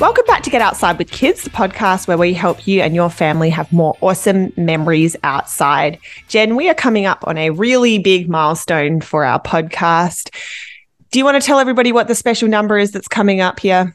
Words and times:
Welcome 0.00 0.24
back 0.24 0.42
to 0.44 0.50
Get 0.50 0.62
Outside 0.62 0.96
with 0.96 1.10
Kids, 1.10 1.44
the 1.44 1.50
podcast 1.50 2.08
where 2.08 2.16
we 2.16 2.32
help 2.32 2.66
you 2.66 2.80
and 2.80 2.94
your 2.94 3.10
family 3.10 3.50
have 3.50 3.70
more 3.70 3.98
awesome 4.00 4.50
memories 4.56 5.14
outside. 5.24 5.98
Jen, 6.26 6.56
we 6.56 6.70
are 6.70 6.74
coming 6.74 7.04
up 7.04 7.22
on 7.26 7.36
a 7.36 7.50
really 7.50 7.98
big 7.98 8.26
milestone 8.26 9.02
for 9.02 9.26
our 9.26 9.38
podcast. 9.38 10.34
Do 11.10 11.18
you 11.18 11.24
want 11.26 11.38
to 11.38 11.46
tell 11.46 11.58
everybody 11.58 11.92
what 11.92 12.08
the 12.08 12.14
special 12.14 12.48
number 12.48 12.78
is 12.78 12.92
that's 12.92 13.08
coming 13.08 13.42
up 13.42 13.60
here? 13.60 13.94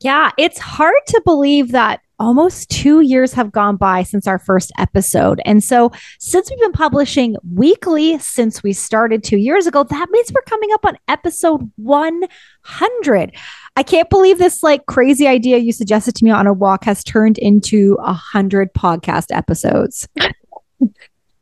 Yeah, 0.00 0.32
it's 0.36 0.58
hard 0.58 1.00
to 1.06 1.22
believe 1.24 1.72
that 1.72 2.02
almost 2.18 2.70
two 2.70 3.00
years 3.00 3.32
have 3.32 3.52
gone 3.52 3.76
by 3.76 4.02
since 4.02 4.26
our 4.26 4.38
first 4.38 4.72
episode. 4.78 5.40
And 5.44 5.62
so, 5.62 5.92
since 6.18 6.50
we've 6.50 6.60
been 6.60 6.72
publishing 6.72 7.36
weekly 7.54 8.18
since 8.18 8.62
we 8.62 8.72
started 8.72 9.22
two 9.22 9.36
years 9.36 9.66
ago, 9.66 9.84
that 9.84 10.08
means 10.10 10.32
we're 10.32 10.42
coming 10.42 10.70
up 10.72 10.84
on 10.84 10.98
episode 11.08 11.70
100. 11.76 13.36
I 13.76 13.82
can't 13.82 14.08
believe 14.10 14.38
this 14.38 14.62
like 14.62 14.86
crazy 14.86 15.26
idea 15.26 15.58
you 15.58 15.72
suggested 15.72 16.14
to 16.16 16.24
me 16.24 16.30
on 16.30 16.46
a 16.46 16.52
walk 16.52 16.84
has 16.84 17.04
turned 17.04 17.38
into 17.38 17.96
a 18.00 18.12
hundred 18.12 18.72
podcast 18.72 19.26
episodes. 19.30 20.08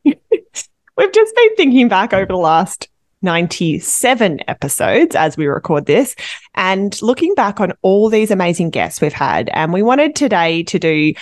We've 0.03 1.11
just 1.11 1.35
been 1.35 1.55
thinking 1.55 1.87
back 1.89 2.13
over 2.13 2.25
the 2.25 2.37
last 2.37 2.89
97 3.21 4.39
episodes 4.47 5.15
as 5.15 5.37
we 5.37 5.47
record 5.47 5.85
this 5.85 6.15
and 6.53 7.01
looking 7.01 7.33
back 7.33 7.59
on 7.59 7.73
all 7.81 8.09
these 8.09 8.31
amazing 8.31 8.69
guests 8.69 9.01
we've 9.01 9.13
had. 9.13 9.49
And 9.49 9.73
we 9.73 9.81
wanted 9.81 10.15
today 10.15 10.63
to 10.63 10.79
do 10.79 11.13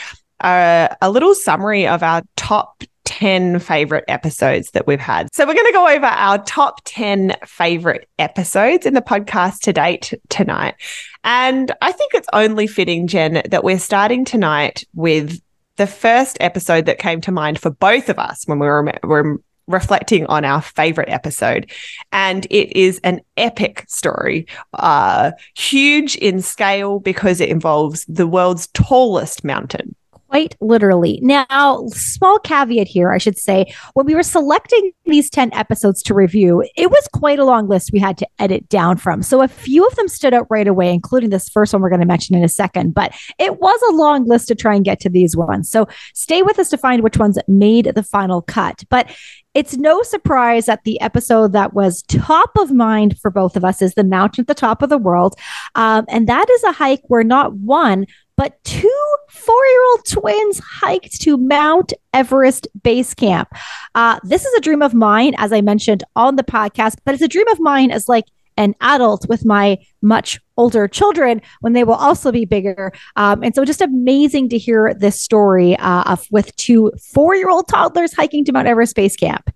a, 0.44 0.96
a 1.02 1.10
little 1.10 1.36
summary 1.36 1.88
of 1.88 2.04
our 2.04 2.22
top 2.36 2.84
10 3.06 3.60
favorite 3.60 4.06
episodes 4.08 4.72
that 4.72 4.88
we've 4.88 5.00
had. 5.00 5.34
So 5.34 5.46
we're 5.46 5.54
going 5.54 5.68
to 5.68 5.74
go 5.74 5.88
over 5.88 6.06
our 6.06 6.38
top 6.44 6.82
10 6.86 7.36
favorite 7.46 8.08
episodes 8.18 8.86
in 8.86 8.94
the 8.94 9.02
podcast 9.02 9.60
to 9.62 9.74
date 9.74 10.14
tonight. 10.30 10.76
And 11.24 11.72
I 11.82 11.92
think 11.92 12.14
it's 12.14 12.28
only 12.34 12.68
fitting, 12.68 13.08
Jen, 13.08 13.42
that 13.50 13.64
we're 13.64 13.80
starting 13.80 14.26
tonight 14.26 14.84
with 14.94 15.42
the 15.76 15.88
first 15.88 16.38
episode 16.40 16.86
that 16.86 17.00
came 17.00 17.20
to 17.22 17.32
mind 17.32 17.60
for 17.60 17.72
both 17.72 18.10
of 18.10 18.20
us 18.20 18.44
when 18.46 18.60
we 18.60 18.68
were, 18.68 18.94
were 19.04 19.42
reflecting 19.68 20.26
on 20.28 20.46
our 20.46 20.62
favorite 20.62 21.10
episode. 21.10 21.72
And 22.12 22.46
it 22.50 22.76
is 22.76 23.00
an 23.04 23.22
epic 23.38 23.86
story, 23.88 24.48
uh, 24.74 25.32
huge 25.56 26.16
in 26.16 26.42
scale 26.42 27.00
because 27.00 27.40
it 27.42 27.50
involves 27.50 28.06
the 28.06 28.28
world's 28.28 28.68
tallest 28.68 29.44
mountain 29.44 29.96
quite 30.34 30.58
literally. 30.62 31.20
Now, 31.22 31.86
small 31.90 32.40
caveat 32.40 32.88
here, 32.88 33.14
I 33.14 33.20
should 33.20 33.38
say, 33.38 33.72
when 33.94 34.08
we 34.08 34.16
were 34.16 34.24
selecting 34.24 34.92
these 35.06 35.30
10 35.30 35.54
episodes 35.54 36.02
to 36.04 36.16
review, 36.16 36.64
it 36.76 36.90
was 36.90 37.08
quite 37.14 37.38
a 37.38 37.46
long 37.46 37.68
list 37.68 37.92
we 37.94 38.00
had 38.00 38.18
to 38.18 38.28
edit 38.40 38.68
down 38.68 38.98
from. 38.98 39.22
So 39.22 39.44
a 39.44 39.48
few 39.48 39.86
of 39.86 39.96
them 39.96 40.08
stood 40.08 40.34
out 40.34 40.48
right 40.50 40.68
away, 40.68 40.92
including 40.92 41.30
this 41.30 41.50
first 41.50 41.72
one 41.72 41.84
we're 41.84 41.90
going 41.90 42.00
to 42.00 42.08
mention 42.08 42.36
in 42.36 42.44
a 42.44 42.50
second, 42.50 42.96
but 42.96 43.14
it 43.38 43.60
was 43.60 43.80
a 43.92 43.96
long 43.96 44.26
list 44.26 44.48
to 44.48 44.56
try 44.56 44.74
and 44.74 44.84
get 44.84 45.00
to 45.02 45.10
these 45.10 45.38
ones. 45.38 45.70
So 45.70 45.88
stay 46.16 46.42
with 46.42 46.58
us 46.58 46.72
to 46.72 46.80
find 46.80 47.04
which 47.04 47.18
ones 47.18 47.38
made 47.48 47.92
the 47.94 48.02
final 48.02 48.42
cut. 48.42 48.86
But 48.90 49.16
it's 49.54 49.78
no 49.78 50.02
surprise 50.02 50.66
that 50.66 50.84
the 50.84 51.00
episode 51.02 51.54
that 51.54 51.74
was 51.74 52.02
top 52.04 52.52
of 52.58 52.72
mind 52.72 53.20
for 53.20 53.30
both 53.30 53.56
of 53.56 53.64
us 53.64 53.82
is 53.82 53.94
the 53.94 54.04
mountain 54.04 54.42
at 54.42 54.48
the 54.48 54.54
top 54.56 54.82
of 54.82 54.90
the 54.90 54.98
world. 54.98 55.36
Um, 55.76 56.06
and 56.10 56.28
that 56.28 56.50
is 56.50 56.64
a 56.64 56.72
hike 56.72 57.04
where 57.08 57.24
not 57.24 57.54
one, 57.54 58.08
but 58.36 58.64
two 58.64 59.16
four 59.30 59.66
year 59.66 59.86
old 59.92 60.06
twins 60.06 60.60
hiked 60.60 61.22
to 61.22 61.38
Mount 61.38 61.94
Everest 62.14 62.68
Base 62.84 63.14
Camp. 63.14 63.50
Uh, 63.96 64.20
this 64.24 64.46
is 64.46 64.54
a 64.56 64.62
dream 64.62 64.82
of 64.82 64.94
mine, 64.94 65.36
as 65.38 65.54
I 65.54 65.62
mentioned 65.62 66.04
on 66.16 66.36
the 66.36 66.44
podcast, 66.44 66.98
but 67.06 67.14
it's 67.14 67.24
a 67.24 67.28
dream 67.28 67.48
of 67.50 67.60
mine 67.60 67.92
as 67.92 68.10
like 68.10 68.26
an 68.58 68.76
adult 68.82 69.28
with 69.28 69.46
my 69.46 69.78
much 70.02 70.40
older 70.58 70.88
children 70.88 71.42
when 71.62 71.74
they 71.74 71.84
will 71.84 71.94
also 71.96 72.32
be 72.32 72.46
bigger. 72.46 72.92
Um, 73.16 73.44
and 73.44 73.56
so 73.56 73.66
just 73.66 73.82
amazing 73.82 74.50
to 74.50 74.58
hear 74.58 74.94
this 74.94 75.20
story 75.20 75.76
uh, 75.78 76.04
of 76.04 76.28
with 76.32 76.56
two 76.56 76.92
four 77.14 77.36
year 77.36 77.50
old 77.50 77.68
toddlers 77.68 78.14
hiking 78.14 78.46
to 78.46 78.52
Mount 78.52 78.68
Everest 78.68 78.96
Base 78.96 79.16
Camp. 79.16 79.50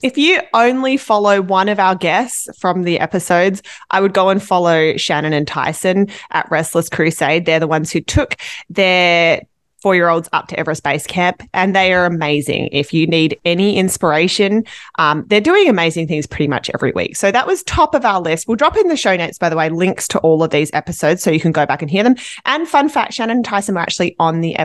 If 0.00 0.16
you 0.16 0.40
only 0.54 0.96
follow 0.96 1.42
one 1.42 1.68
of 1.68 1.80
our 1.80 1.96
guests 1.96 2.48
from 2.56 2.84
the 2.84 3.00
episodes, 3.00 3.62
I 3.90 4.00
would 4.00 4.14
go 4.14 4.28
and 4.28 4.40
follow 4.40 4.96
Shannon 4.96 5.32
and 5.32 5.46
Tyson 5.46 6.08
at 6.30 6.48
Restless 6.52 6.88
Crusade. 6.88 7.46
They're 7.46 7.58
the 7.58 7.66
ones 7.66 7.90
who 7.90 8.00
took 8.00 8.36
their 8.70 9.42
four 9.80 9.94
year 9.94 10.08
olds 10.08 10.28
up 10.32 10.48
to 10.48 10.58
Everest 10.58 10.82
Base 10.82 11.06
Camp, 11.06 11.42
and 11.52 11.74
they 11.74 11.92
are 11.92 12.04
amazing. 12.04 12.68
If 12.72 12.92
you 12.92 13.06
need 13.06 13.38
any 13.44 13.76
inspiration, 13.76 14.64
um, 14.98 15.24
they're 15.28 15.40
doing 15.40 15.68
amazing 15.68 16.08
things 16.08 16.26
pretty 16.26 16.48
much 16.48 16.70
every 16.74 16.92
week. 16.92 17.16
So 17.16 17.30
that 17.30 17.46
was 17.46 17.62
top 17.62 17.94
of 17.94 18.04
our 18.04 18.20
list. 18.20 18.48
We'll 18.48 18.56
drop 18.56 18.76
in 18.76 18.88
the 18.88 18.96
show 18.96 19.16
notes, 19.16 19.38
by 19.38 19.48
the 19.48 19.56
way, 19.56 19.68
links 19.68 20.08
to 20.08 20.18
all 20.20 20.42
of 20.42 20.50
these 20.50 20.70
episodes 20.72 21.22
so 21.22 21.30
you 21.30 21.40
can 21.40 21.52
go 21.52 21.66
back 21.66 21.82
and 21.82 21.90
hear 21.90 22.02
them. 22.02 22.16
And 22.44 22.68
fun 22.68 22.88
fact 22.88 23.14
Shannon 23.14 23.38
and 23.38 23.44
Tyson 23.44 23.74
were 23.74 23.80
actually 23.80 24.16
on 24.18 24.40
the 24.40 24.56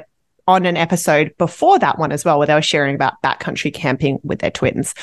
on 0.48 0.66
an 0.66 0.76
episode 0.76 1.34
before 1.38 1.80
that 1.80 1.98
one 1.98 2.12
as 2.12 2.26
well, 2.26 2.38
where 2.38 2.48
they 2.48 2.54
were 2.54 2.62
sharing 2.62 2.96
about 2.96 3.22
backcountry 3.24 3.74
camping 3.74 4.20
with 4.24 4.40
their 4.40 4.52
twins. 4.52 4.94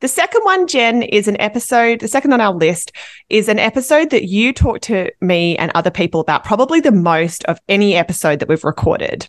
The 0.00 0.08
second 0.08 0.42
one, 0.42 0.66
Jen, 0.66 1.02
is 1.02 1.28
an 1.28 1.40
episode, 1.40 2.00
the 2.00 2.08
second 2.08 2.32
on 2.32 2.40
our 2.40 2.52
list 2.52 2.90
is 3.28 3.48
an 3.48 3.60
episode 3.60 4.10
that 4.10 4.24
you 4.24 4.52
talked 4.52 4.82
to 4.84 5.12
me 5.20 5.56
and 5.56 5.70
other 5.76 5.92
people 5.92 6.20
about 6.20 6.42
probably 6.42 6.80
the 6.80 6.90
most 6.90 7.44
of 7.44 7.60
any 7.68 7.94
episode 7.94 8.40
that 8.40 8.48
we've 8.48 8.64
recorded. 8.64 9.28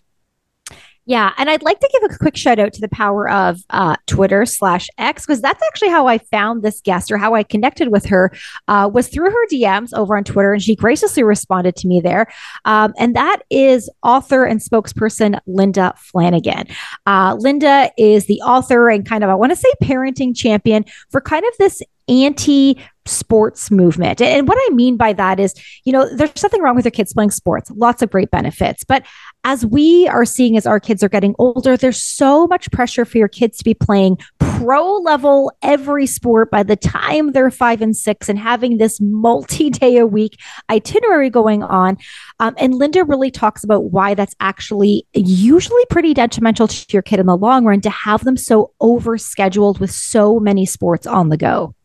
Yeah. 1.06 1.34
And 1.38 1.50
I'd 1.50 1.64
like 1.64 1.80
to 1.82 1.90
give 1.92 2.12
a 2.12 2.18
quick 2.18 2.38
shout 2.38 2.60
out 2.60 2.72
to 2.74 2.82
the 2.82 2.88
power 2.88 3.30
of 3.30 3.60
uh, 3.72 3.98
Twitter 4.08 4.46
slash 4.46 4.88
X, 4.98 5.26
because 5.26 5.42
that's 5.42 5.62
actually 5.68 5.90
how 5.90 6.08
I 6.08 6.18
found 6.18 6.64
this 6.64 6.80
guest 6.80 7.12
or 7.12 7.18
how 7.18 7.34
I 7.34 7.44
connected 7.44 7.90
with 7.90 8.06
her 8.06 8.32
uh, 8.70 8.90
was 8.94 9.10
through 9.10 9.30
her 9.30 9.48
DMs 9.52 9.90
over 9.94 10.16
on 10.16 10.24
Twitter. 10.24 10.54
And 10.54 10.62
she 10.62 10.76
graciously 10.76 11.24
responded 11.24 11.76
to 11.78 11.88
me 11.88 12.00
there. 12.00 12.32
Um, 12.64 12.94
and 12.98 13.16
that 13.16 13.42
is 13.50 13.90
author 14.02 14.46
and 14.46 14.62
spokesperson 14.62 15.40
Linda 15.46 15.94
Flanagan. 15.98 16.68
Uh, 17.06 17.36
Linda 17.38 17.92
is 17.98 18.28
the 18.28 18.40
author 18.42 18.90
and 18.90 19.06
kind 19.06 19.26
of, 19.26 19.30
I 19.30 19.36
want 19.36 19.52
to 19.52 19.58
say, 19.58 19.70
parenting 19.84 20.36
champion 20.36 20.86
for 21.10 21.20
kind 21.20 21.44
of 21.44 21.54
this 21.60 21.82
anti 22.08 22.78
sports 23.06 23.70
movement. 23.70 24.22
And 24.22 24.48
what 24.48 24.58
I 24.58 24.74
mean 24.74 24.98
by 24.98 25.14
that 25.14 25.40
is, 25.40 25.54
you 25.84 25.92
know, 25.92 26.08
there's 26.16 26.42
nothing 26.42 26.62
wrong 26.62 26.76
with 26.76 26.86
your 26.86 26.92
kids 26.92 27.14
playing 27.14 27.32
sports, 27.32 27.70
lots 27.72 28.02
of 28.02 28.10
great 28.10 28.32
benefits. 28.32 28.84
But 28.84 29.06
as 29.44 29.66
we 29.66 30.08
are 30.08 30.24
seeing 30.24 30.56
as 30.56 30.66
our 30.66 30.80
kids 30.80 31.04
are 31.04 31.10
getting 31.10 31.36
older, 31.38 31.76
there's 31.76 32.02
so 32.02 32.48
much 32.48 32.72
pressure 32.72 33.04
for 33.04 33.18
your 33.18 33.28
kids 33.28 33.58
to 33.58 33.64
be 33.66 33.74
playing 33.74 34.18
pro 34.40 34.98
level 34.98 35.52
every 35.62 36.06
sport 36.06 36.50
by 36.50 36.64
the 36.64 36.78
time 36.78 37.34
they're 37.34 37.52
five 37.52 37.82
and 37.82 37.98
six 37.98 38.30
and 38.30 38.40
having 38.40 38.78
this 38.78 39.02
multi 39.02 39.70
day 39.70 39.98
a 39.98 40.08
week 40.08 40.40
itinerary 40.70 41.30
going 41.30 41.62
on. 41.64 41.98
Um, 42.40 42.56
and 42.58 42.74
Linda 42.74 43.04
really 43.04 43.32
talks 43.32 43.64
about 43.64 43.92
why 43.92 44.14
that's 44.14 44.36
actually 44.40 45.06
usually 45.14 45.86
pretty 45.90 46.14
detrimental 46.14 46.68
to 46.70 46.86
your 46.90 47.02
kid 47.02 47.20
in 47.20 47.26
the 47.26 47.36
long 47.36 47.66
run 47.66 47.82
to 47.82 47.90
have 47.90 48.24
them 48.24 48.38
so 48.38 48.72
overscheduled 48.82 49.82
with 49.82 49.92
so 49.92 50.40
many 50.40 50.66
sports 50.66 51.06
on 51.06 51.28
the 51.28 51.38
go. 51.38 51.76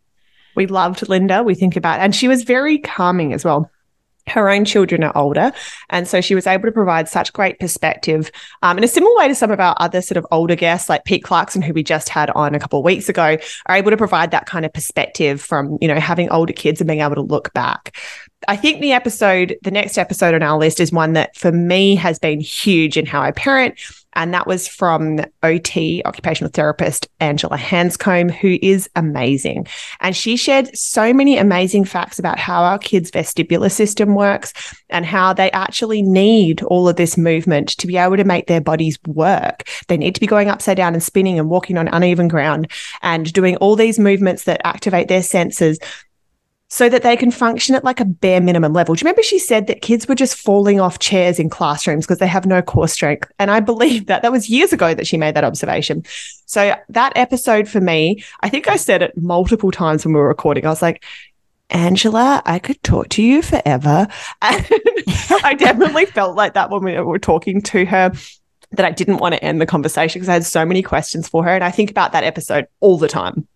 We 0.59 0.67
loved 0.67 1.09
Linda. 1.09 1.45
We 1.45 1.55
think 1.55 1.77
about, 1.77 2.01
and 2.01 2.13
she 2.13 2.27
was 2.27 2.43
very 2.43 2.79
calming 2.79 3.33
as 3.33 3.45
well 3.45 3.71
her 4.29 4.49
own 4.51 4.65
children 4.65 5.03
are 5.03 5.17
older. 5.17 5.53
And 5.91 6.07
so 6.07 6.21
she 6.21 6.35
was 6.35 6.47
able 6.47 6.65
to 6.65 6.73
provide 6.73 7.09
such 7.09 7.33
great 7.33 7.59
perspective 7.59 8.31
um, 8.63 8.79
in 8.79 8.85
a 8.85 8.89
similar 8.89 9.15
way 9.17 9.29
to 9.29 9.35
some 9.35 9.51
of 9.51 9.61
our 9.61 9.75
other 9.79 10.03
sort 10.03 10.17
of 10.17 10.27
older 10.31 10.55
guests, 10.55 10.89
like 10.89 11.05
Pete 11.05 11.25
Clarkson, 11.25 11.63
who 11.63 11.73
we 11.73 11.83
just 11.83 12.09
had 12.09 12.31
on 12.31 12.55
a 12.55 12.61
couple 12.61 12.79
of 12.79 12.85
weeks 12.85 13.09
ago, 13.09 13.37
are 13.67 13.77
able 13.77 13.91
to 13.91 13.97
provide 13.97 14.31
that 14.31 14.47
kind 14.47 14.65
of 14.65 14.73
perspective 14.73 15.41
from, 15.41 15.79
you 15.81 15.89
know, 15.89 15.99
having 15.99 16.31
older 16.31 16.53
kids 16.53 16.81
and 16.81 16.89
being 16.89 17.01
able 17.01 17.15
to 17.15 17.23
look 17.23 17.53
back. 17.53 17.97
I 18.47 18.57
think 18.57 18.81
the 18.81 18.93
episode, 18.93 19.57
the 19.63 19.71
next 19.71 19.99
episode 19.99 20.35
on 20.35 20.43
our 20.43 20.59
list 20.59 20.79
is 20.79 20.93
one 20.93 21.15
that 21.15 21.37
for 21.37 21.51
me 21.51 21.97
has 21.97 22.19
been 22.19 22.41
huge 22.41 22.97
in 22.97 23.05
how 23.05 23.21
I 23.21 23.33
parent 23.33 23.81
and 24.19 24.35
that 24.35 24.49
was 24.49 24.67
from 24.67 25.21
OT, 25.45 26.03
occupational 26.05 26.51
therapist 26.51 27.07
Angela 27.21 27.57
Hanscom, 27.57 28.33
who 28.33 28.59
is 28.61 28.91
amazing. 28.97 29.69
And 30.01 30.15
she 30.17 30.37
shared 30.37 30.77
so 30.77 31.15
many 31.15 31.39
amazing 31.39 31.85
facts 31.85 32.19
about 32.19 32.37
how 32.37 32.65
our 32.65 32.81
kids' 32.81 33.13
vestibular 33.13 33.71
system 33.71 34.17
works 34.17 34.53
and 34.91 35.07
how 35.07 35.33
they 35.33 35.53
actually 35.53 36.03
need 36.03 36.63
all 36.65 36.89
of 36.89 36.97
this 36.97 37.17
movement 37.17 37.69
to 37.79 37.87
be 37.87 37.97
able 37.97 38.17
to 38.17 38.25
make 38.25 38.49
their 38.49 38.61
bodies 38.61 38.99
work. 39.07 39.69
They 39.87 39.97
need 39.97 40.17
to 40.17 40.21
be 40.21 40.27
going 40.27 40.51
upside 40.51 40.79
down 40.79 40.95
and 40.95 41.03
spinning 41.03 41.39
and 41.39 41.49
walking 41.49 41.79
on 41.79 41.87
uneven 41.87 42.27
ground 42.27 42.73
and 43.03 43.33
doing 43.33 43.57
all 43.59 43.77
these 43.77 44.01
movements 44.01 44.45
that 44.45 44.61
activate 44.67 45.07
their 45.07 45.23
senses 45.23 45.79
so 46.69 46.89
that 46.89 47.03
they 47.03 47.17
can 47.17 47.31
function 47.31 47.75
at 47.75 47.83
like 47.83 47.99
a 47.99 48.05
bare 48.05 48.41
minimum 48.41 48.75
level. 48.75 48.95
Do 48.95 49.01
you 49.01 49.05
remember 49.05 49.23
she 49.23 49.39
said 49.39 49.67
that 49.67 49.81
kids 49.81 50.07
were 50.07 50.15
just 50.15 50.37
falling 50.37 50.81
off 50.81 50.99
chairs 50.99 51.39
in 51.39 51.49
classrooms 51.49 52.07
because 52.07 52.19
they 52.19 52.27
have 52.27 52.45
no 52.45 52.61
core 52.61 52.89
strength? 52.89 53.31
And 53.39 53.51
I 53.51 53.61
believe 53.61 54.07
that 54.07 54.23
that 54.23 54.33
was 54.33 54.51
years 54.51 54.73
ago 54.73 54.93
that 54.93 55.07
she 55.07 55.17
made 55.17 55.35
that 55.35 55.45
observation. 55.45 56.05
So 56.47 56.75
that 56.91 57.13
episode 57.17 57.69
for 57.69 57.81
me, 57.81 58.23
I 58.41 58.51
think 58.51 58.69
I 58.69 58.77
said 58.77 59.03
it 59.03 59.17
multiple 59.17 59.71
times 59.71 60.05
when 60.05 60.13
we 60.13 60.21
were 60.21 60.29
recording. 60.29 60.67
I 60.67 60.69
was 60.69 60.83
like, 60.83 61.03
Angela, 61.71 62.43
I 62.45 62.59
could 62.59 62.83
talk 62.83 63.09
to 63.11 63.23
you 63.23 63.43
forever. 63.43 64.07
And 65.31 65.45
I 65.45 65.55
definitely 65.55 66.07
felt 66.07 66.37
like 66.37 66.55
that 66.55 66.71
when 66.71 66.83
we 66.83 66.99
were 67.01 67.19
talking 67.19 67.61
to 67.63 67.85
her 67.87 68.13
that 68.73 68.85
I 68.85 68.91
didn't 68.91 69.19
want 69.19 69.35
to 69.35 69.43
end 69.43 69.61
the 69.61 69.67
conversation 69.67 70.21
because 70.21 70.29
I 70.29 70.35
had 70.35 70.45
so 70.45 70.65
many 70.65 70.83
questions 70.83 71.29
for 71.29 71.45
her. 71.45 71.51
And 71.51 71.65
I 71.65 71.71
think 71.71 71.91
about 71.91 72.13
that 72.13 72.25
episode 72.25 72.67
all 72.81 72.99
the 72.99 73.09
time. 73.09 73.47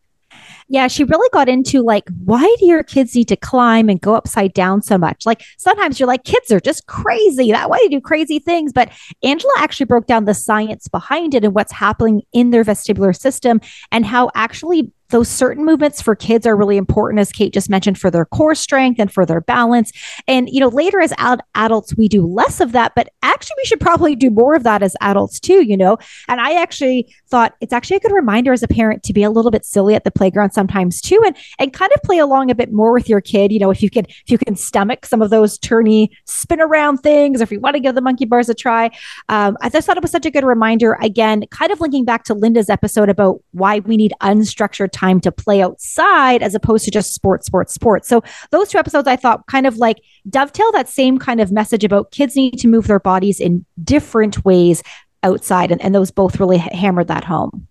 Yeah, 0.68 0.88
she 0.88 1.04
really 1.04 1.28
got 1.32 1.48
into 1.48 1.82
like, 1.82 2.08
why 2.24 2.42
do 2.58 2.66
your 2.66 2.82
kids 2.82 3.14
need 3.14 3.28
to 3.28 3.36
climb 3.36 3.88
and 3.88 4.00
go 4.00 4.14
upside 4.14 4.52
down 4.52 4.82
so 4.82 4.96
much? 4.96 5.26
Like 5.26 5.42
sometimes 5.58 5.98
you're 5.98 6.06
like, 6.06 6.24
kids 6.24 6.50
are 6.50 6.60
just 6.60 6.86
crazy. 6.86 7.52
That 7.52 7.70
why 7.70 7.78
they 7.82 7.88
do 7.88 8.00
crazy 8.00 8.38
things. 8.38 8.72
But 8.72 8.90
Angela 9.22 9.52
actually 9.58 9.86
broke 9.86 10.06
down 10.06 10.24
the 10.24 10.34
science 10.34 10.88
behind 10.88 11.34
it 11.34 11.44
and 11.44 11.54
what's 11.54 11.72
happening 11.72 12.22
in 12.32 12.50
their 12.50 12.64
vestibular 12.64 13.16
system 13.16 13.60
and 13.90 14.06
how 14.06 14.30
actually 14.34 14.92
those 15.12 15.28
certain 15.28 15.64
movements 15.64 16.02
for 16.02 16.16
kids 16.16 16.46
are 16.46 16.56
really 16.56 16.76
important, 16.76 17.20
as 17.20 17.30
Kate 17.30 17.52
just 17.52 17.70
mentioned, 17.70 17.98
for 17.98 18.10
their 18.10 18.24
core 18.24 18.54
strength 18.54 18.98
and 18.98 19.12
for 19.12 19.24
their 19.24 19.40
balance. 19.42 19.92
And, 20.26 20.48
you 20.48 20.58
know, 20.58 20.68
later 20.68 21.00
as 21.00 21.12
ad- 21.18 21.42
adults, 21.54 21.94
we 21.96 22.08
do 22.08 22.26
less 22.26 22.60
of 22.60 22.72
that, 22.72 22.94
but 22.96 23.10
actually 23.22 23.54
we 23.58 23.64
should 23.66 23.80
probably 23.80 24.16
do 24.16 24.30
more 24.30 24.54
of 24.54 24.64
that 24.64 24.82
as 24.82 24.96
adults 25.00 25.38
too, 25.38 25.62
you 25.62 25.76
know? 25.76 25.98
And 26.28 26.40
I 26.40 26.60
actually 26.60 27.14
thought 27.28 27.54
it's 27.60 27.72
actually 27.72 27.98
a 27.98 28.00
good 28.00 28.12
reminder 28.12 28.52
as 28.52 28.62
a 28.62 28.68
parent 28.68 29.02
to 29.04 29.12
be 29.12 29.22
a 29.22 29.30
little 29.30 29.50
bit 29.50 29.64
silly 29.64 29.94
at 29.94 30.04
the 30.04 30.10
playground 30.10 30.52
sometimes 30.52 31.00
too, 31.00 31.20
and, 31.24 31.36
and 31.58 31.72
kind 31.72 31.92
of 31.94 32.02
play 32.02 32.18
along 32.18 32.50
a 32.50 32.54
bit 32.54 32.72
more 32.72 32.92
with 32.92 33.08
your 33.08 33.20
kid. 33.20 33.52
You 33.52 33.58
know, 33.58 33.70
if 33.70 33.82
you 33.82 33.90
can, 33.90 34.06
if 34.06 34.30
you 34.30 34.38
can 34.38 34.56
stomach 34.56 35.04
some 35.04 35.20
of 35.20 35.30
those 35.30 35.58
turny 35.58 36.08
spin 36.24 36.60
around 36.60 36.98
things, 36.98 37.40
or 37.40 37.44
if 37.44 37.52
you 37.52 37.60
want 37.60 37.74
to 37.74 37.80
give 37.80 37.94
the 37.94 38.00
monkey 38.00 38.24
bars 38.24 38.48
a 38.48 38.54
try. 38.54 38.90
Um, 39.28 39.58
I 39.60 39.68
just 39.68 39.86
thought 39.86 39.98
it 39.98 40.02
was 40.02 40.10
such 40.10 40.26
a 40.26 40.30
good 40.30 40.44
reminder. 40.44 40.94
Again, 41.02 41.44
kind 41.50 41.70
of 41.70 41.80
linking 41.80 42.06
back 42.06 42.24
to 42.24 42.34
Linda's 42.34 42.70
episode 42.70 43.10
about 43.10 43.42
why 43.50 43.80
we 43.80 43.98
need 43.98 44.14
unstructured 44.22 44.90
to 45.02 45.32
play 45.32 45.62
outside 45.62 46.42
as 46.42 46.54
opposed 46.54 46.84
to 46.84 46.90
just 46.90 47.14
sports, 47.14 47.46
sports, 47.46 47.74
sports. 47.74 48.08
So 48.08 48.22
those 48.50 48.68
two 48.68 48.78
episodes 48.78 49.08
I 49.08 49.16
thought 49.16 49.46
kind 49.46 49.66
of 49.66 49.76
like 49.76 50.00
dovetail 50.28 50.70
that 50.72 50.88
same 50.88 51.18
kind 51.18 51.40
of 51.40 51.52
message 51.52 51.84
about 51.84 52.10
kids 52.10 52.36
need 52.36 52.58
to 52.58 52.68
move 52.68 52.86
their 52.86 53.00
bodies 53.00 53.40
in 53.40 53.66
different 53.82 54.44
ways 54.44 54.82
outside. 55.22 55.70
And, 55.70 55.82
and 55.82 55.94
those 55.94 56.10
both 56.10 56.40
really 56.40 56.58
hammered 56.58 57.08
that 57.08 57.24
home. 57.24 57.68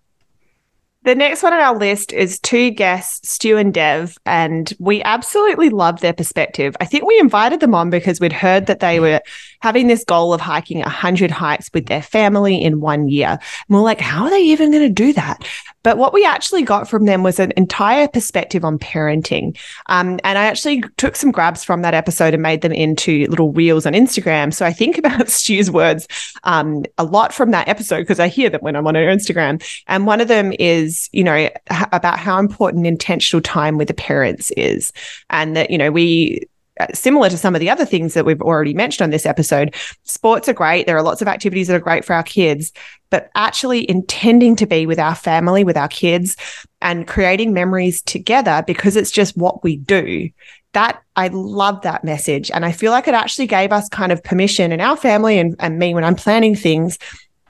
The 1.04 1.16
next 1.16 1.42
one 1.42 1.52
on 1.52 1.58
our 1.58 1.76
list 1.76 2.12
is 2.12 2.38
two 2.38 2.70
guests, 2.70 3.28
Stu 3.28 3.56
and 3.58 3.74
Dev, 3.74 4.16
and 4.24 4.72
we 4.78 5.02
absolutely 5.02 5.68
love 5.68 6.00
their 6.00 6.12
perspective. 6.12 6.76
I 6.80 6.84
think 6.84 7.04
we 7.04 7.18
invited 7.18 7.58
them 7.58 7.74
on 7.74 7.90
because 7.90 8.20
we'd 8.20 8.32
heard 8.32 8.66
that 8.66 8.78
they 8.78 9.00
were 9.00 9.20
having 9.62 9.88
this 9.88 10.04
goal 10.04 10.32
of 10.32 10.40
hiking 10.40 10.78
100 10.78 11.32
hikes 11.32 11.68
with 11.74 11.86
their 11.86 12.02
family 12.02 12.62
in 12.62 12.80
one 12.80 13.08
year. 13.08 13.30
And 13.30 13.40
we're 13.68 13.80
like, 13.80 14.00
how 14.00 14.24
are 14.24 14.30
they 14.30 14.42
even 14.42 14.70
going 14.70 14.84
to 14.84 14.90
do 14.90 15.12
that? 15.14 15.44
But 15.82 15.98
what 15.98 16.12
we 16.12 16.24
actually 16.24 16.62
got 16.62 16.88
from 16.88 17.06
them 17.06 17.22
was 17.22 17.38
an 17.38 17.52
entire 17.56 18.08
perspective 18.08 18.64
on 18.64 18.78
parenting. 18.78 19.58
Um, 19.86 20.20
and 20.24 20.38
I 20.38 20.44
actually 20.44 20.82
took 20.96 21.16
some 21.16 21.30
grabs 21.30 21.64
from 21.64 21.82
that 21.82 21.94
episode 21.94 22.34
and 22.34 22.42
made 22.42 22.62
them 22.62 22.72
into 22.72 23.26
little 23.26 23.52
reels 23.52 23.86
on 23.86 23.92
Instagram. 23.92 24.52
So 24.54 24.64
I 24.66 24.72
think 24.72 24.98
about 25.02 25.28
Stu's 25.28 25.70
words 25.70 26.06
um, 26.44 26.84
a 26.98 27.04
lot 27.04 27.32
from 27.32 27.50
that 27.50 27.68
episode 27.68 28.00
because 28.00 28.20
I 28.20 28.28
hear 28.28 28.50
them 28.50 28.60
when 28.60 28.76
I'm 28.76 28.86
on 28.86 28.94
her 28.94 29.06
Instagram. 29.06 29.62
And 29.86 30.06
one 30.06 30.20
of 30.20 30.28
them 30.28 30.52
is, 30.58 31.08
you 31.12 31.24
know, 31.24 31.34
h- 31.34 31.52
about 31.70 32.18
how 32.18 32.38
important 32.38 32.86
intentional 32.86 33.42
time 33.42 33.78
with 33.78 33.88
the 33.88 33.94
parents 33.94 34.50
is. 34.56 34.92
And 35.30 35.56
that, 35.56 35.70
you 35.70 35.78
know, 35.78 35.90
we 35.90 36.46
Uh, 36.80 36.86
similar 36.94 37.28
to 37.28 37.36
some 37.36 37.54
of 37.54 37.60
the 37.60 37.68
other 37.68 37.84
things 37.84 38.14
that 38.14 38.24
we've 38.24 38.40
already 38.40 38.72
mentioned 38.72 39.04
on 39.04 39.10
this 39.10 39.26
episode, 39.26 39.74
sports 40.04 40.48
are 40.48 40.54
great. 40.54 40.86
There 40.86 40.96
are 40.96 41.02
lots 41.02 41.20
of 41.20 41.28
activities 41.28 41.68
that 41.68 41.76
are 41.76 41.80
great 41.80 42.04
for 42.04 42.14
our 42.14 42.22
kids, 42.22 42.72
but 43.10 43.30
actually 43.34 43.88
intending 43.90 44.56
to 44.56 44.66
be 44.66 44.86
with 44.86 44.98
our 44.98 45.14
family, 45.14 45.64
with 45.64 45.76
our 45.76 45.88
kids, 45.88 46.34
and 46.80 47.06
creating 47.06 47.52
memories 47.52 48.00
together 48.00 48.64
because 48.66 48.96
it's 48.96 49.10
just 49.10 49.36
what 49.36 49.62
we 49.62 49.76
do. 49.76 50.30
That 50.72 51.02
I 51.14 51.28
love 51.28 51.82
that 51.82 52.04
message. 52.04 52.50
And 52.50 52.64
I 52.64 52.72
feel 52.72 52.90
like 52.90 53.06
it 53.06 53.14
actually 53.14 53.48
gave 53.48 53.70
us 53.70 53.90
kind 53.90 54.10
of 54.10 54.24
permission 54.24 54.72
in 54.72 54.80
our 54.80 54.96
family 54.96 55.38
and, 55.38 55.54
and 55.58 55.78
me 55.78 55.92
when 55.92 56.04
I'm 56.04 56.14
planning 56.14 56.56
things 56.56 56.98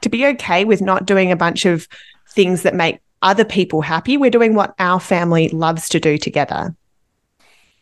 to 0.01 0.09
be 0.09 0.27
okay 0.27 0.65
with 0.65 0.83
not 0.83 1.07
doing 1.07 1.31
a 1.31 1.37
bunch 1.37 1.65
of 1.65 1.87
things 2.31 2.63
that 2.63 2.75
make 2.75 2.99
other 3.23 3.45
people 3.45 3.83
happy. 3.83 4.17
We're 4.17 4.31
doing 4.31 4.55
what 4.57 4.75
our 4.81 4.99
family 4.99 5.49
loves 5.51 5.89
to 5.91 6.01
do 6.01 6.19
together. 6.19 6.75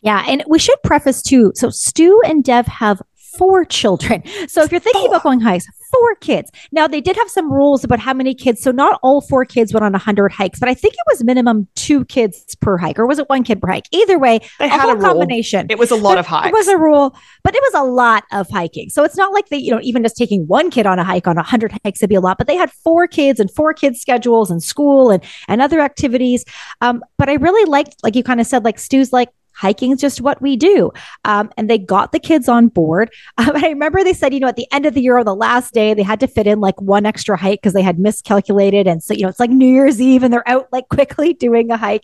Yeah. 0.01 0.23
And 0.27 0.43
we 0.47 0.59
should 0.59 0.81
preface 0.83 1.21
too. 1.21 1.51
So 1.55 1.69
Stu 1.69 2.21
and 2.25 2.43
Dev 2.43 2.67
have 2.67 3.01
four 3.37 3.65
children. 3.65 4.23
So 4.47 4.63
if 4.63 4.71
you're 4.71 4.81
thinking 4.81 5.03
four. 5.03 5.11
about 5.11 5.23
going 5.23 5.39
hikes, 5.39 5.65
four 5.91 6.15
kids. 6.15 6.51
Now 6.71 6.87
they 6.87 7.01
did 7.01 7.15
have 7.15 7.29
some 7.29 7.51
rules 7.51 7.83
about 7.83 7.99
how 7.99 8.13
many 8.13 8.33
kids. 8.33 8.61
So 8.61 8.71
not 8.71 8.99
all 9.03 9.21
four 9.21 9.45
kids 9.45 9.73
went 9.73 9.83
on 9.83 9.91
100 9.91 10.31
hikes, 10.31 10.59
but 10.59 10.69
I 10.69 10.73
think 10.73 10.93
it 10.93 10.99
was 11.07 11.23
minimum 11.23 11.67
two 11.75 12.05
kids 12.05 12.55
per 12.61 12.77
hike, 12.77 12.97
or 12.97 13.05
was 13.05 13.19
it 13.19 13.29
one 13.29 13.43
kid 13.43 13.61
per 13.61 13.67
hike? 13.67 13.85
Either 13.91 14.17
way, 14.17 14.39
they 14.59 14.67
had 14.67 14.89
a, 14.89 14.97
a 14.97 15.01
combination. 15.01 15.67
It 15.69 15.77
was 15.77 15.91
a 15.91 15.95
lot 15.95 16.17
of 16.17 16.25
hikes. 16.25 16.47
It 16.47 16.53
was 16.53 16.67
a 16.67 16.77
rule, 16.77 17.15
but 17.43 17.53
it 17.55 17.61
was 17.61 17.81
a 17.81 17.83
lot 17.83 18.23
of 18.31 18.49
hiking. 18.49 18.89
So 18.89 19.03
it's 19.03 19.17
not 19.17 19.31
like 19.33 19.49
they, 19.49 19.57
you 19.57 19.71
know, 19.71 19.79
even 19.81 20.03
just 20.03 20.17
taking 20.17 20.47
one 20.47 20.71
kid 20.71 20.85
on 20.85 20.99
a 20.99 21.03
hike 21.03 21.27
on 21.27 21.35
100 21.35 21.73
hikes 21.83 22.01
would 22.01 22.09
be 22.09 22.15
a 22.15 22.21
lot. 22.21 22.37
But 22.37 22.47
they 22.47 22.55
had 22.55 22.71
four 22.71 23.07
kids 23.07 23.39
and 23.39 23.51
four 23.51 23.73
kids 23.73 23.99
schedules 23.99 24.49
and 24.49 24.63
school 24.63 25.11
and 25.11 25.23
and 25.47 25.61
other 25.61 25.79
activities. 25.79 26.45
Um, 26.81 27.03
but 27.17 27.29
I 27.29 27.33
really 27.33 27.69
liked, 27.69 27.95
like 28.03 28.15
you 28.15 28.23
kind 28.23 28.41
of 28.41 28.47
said, 28.47 28.63
like 28.63 28.79
Stu's 28.79 29.13
like 29.13 29.29
hiking 29.53 29.91
is 29.91 29.99
just 29.99 30.21
what 30.21 30.41
we 30.41 30.55
do. 30.55 30.91
Um, 31.25 31.51
and 31.57 31.69
they 31.69 31.77
got 31.77 32.11
the 32.11 32.19
kids 32.19 32.47
on 32.47 32.67
board. 32.67 33.11
Um, 33.37 33.55
I 33.55 33.69
remember 33.69 34.03
they 34.03 34.13
said, 34.13 34.33
you 34.33 34.39
know, 34.39 34.49
at 34.49 34.55
the 34.55 34.67
end 34.71 34.85
of 34.85 34.93
the 34.93 35.01
year 35.01 35.17
or 35.17 35.23
the 35.23 35.33
last 35.33 35.73
day, 35.73 35.95
they 35.95 36.03
had 36.03 36.19
to 36.19 36.27
fit 36.27 36.45
in 36.45 36.59
like 36.59 36.79
one 36.79 37.07
extra 37.07 37.35
hike 37.35 37.59
because 37.59 37.73
they 37.73 37.81
had 37.81 37.97
miscalculated. 37.97 38.87
And 38.87 39.01
so, 39.01 39.15
you 39.15 39.23
know, 39.23 39.29
it's 39.29 39.39
like 39.39 39.49
New 39.49 39.65
Year's 39.65 39.99
Eve 39.99 40.21
and 40.21 40.31
they're 40.31 40.47
out 40.47 40.67
like 40.71 40.87
quickly 40.89 41.33
doing 41.33 41.71
a 41.71 41.77
hike. 41.77 42.03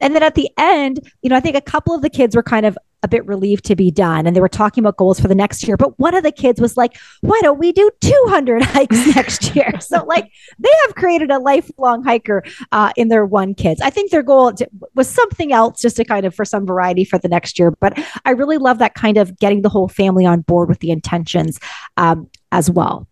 And 0.00 0.14
then 0.14 0.22
at 0.22 0.34
the 0.34 0.50
end, 0.58 1.08
you 1.22 1.30
know, 1.30 1.36
I 1.36 1.40
think 1.40 1.56
a 1.56 1.62
couple 1.62 1.94
of 1.94 2.02
the 2.02 2.10
kids 2.10 2.36
were 2.36 2.42
kind 2.42 2.66
of 2.66 2.76
a 3.02 3.08
bit 3.08 3.26
relieved 3.26 3.64
to 3.66 3.76
be 3.76 3.90
done. 3.90 4.26
And 4.26 4.34
they 4.34 4.40
were 4.40 4.48
talking 4.48 4.82
about 4.82 4.96
goals 4.96 5.20
for 5.20 5.28
the 5.28 5.34
next 5.34 5.66
year. 5.66 5.76
But 5.76 5.98
one 5.98 6.14
of 6.14 6.22
the 6.22 6.32
kids 6.32 6.60
was 6.60 6.76
like, 6.76 6.96
why 7.20 7.38
don't 7.42 7.58
we 7.58 7.72
do 7.72 7.90
200 8.00 8.62
hikes 8.62 9.06
next 9.16 9.54
year? 9.54 9.72
So, 9.86 10.04
like, 10.04 10.32
they 10.58 10.70
have 10.84 10.96
created 10.96 11.30
a 11.30 11.38
lifelong 11.38 12.02
hiker 12.02 12.42
uh, 12.72 12.92
in 12.96 13.08
their 13.08 13.24
one 13.24 13.54
kids. 13.54 13.80
I 13.80 13.90
think 13.90 14.10
their 14.10 14.22
goal 14.22 14.52
was 14.94 15.08
something 15.08 15.52
else 15.52 15.80
just 15.80 15.96
to 15.96 16.04
kind 16.04 16.26
of 16.26 16.34
for 16.34 16.44
some 16.44 16.66
variety 16.66 17.04
for 17.04 17.18
the 17.18 17.28
next 17.28 17.58
year. 17.58 17.70
But 17.70 17.96
I 18.24 18.30
really 18.30 18.58
love 18.58 18.78
that 18.78 18.94
kind 18.94 19.16
of 19.16 19.38
getting 19.38 19.62
the 19.62 19.68
whole 19.68 19.86
family 19.86 20.26
on 20.26 20.40
board 20.40 20.68
with 20.68 20.80
the 20.80 20.90
intentions 20.90 21.60
um, 21.96 22.28
as 22.50 22.68
well. 22.68 23.06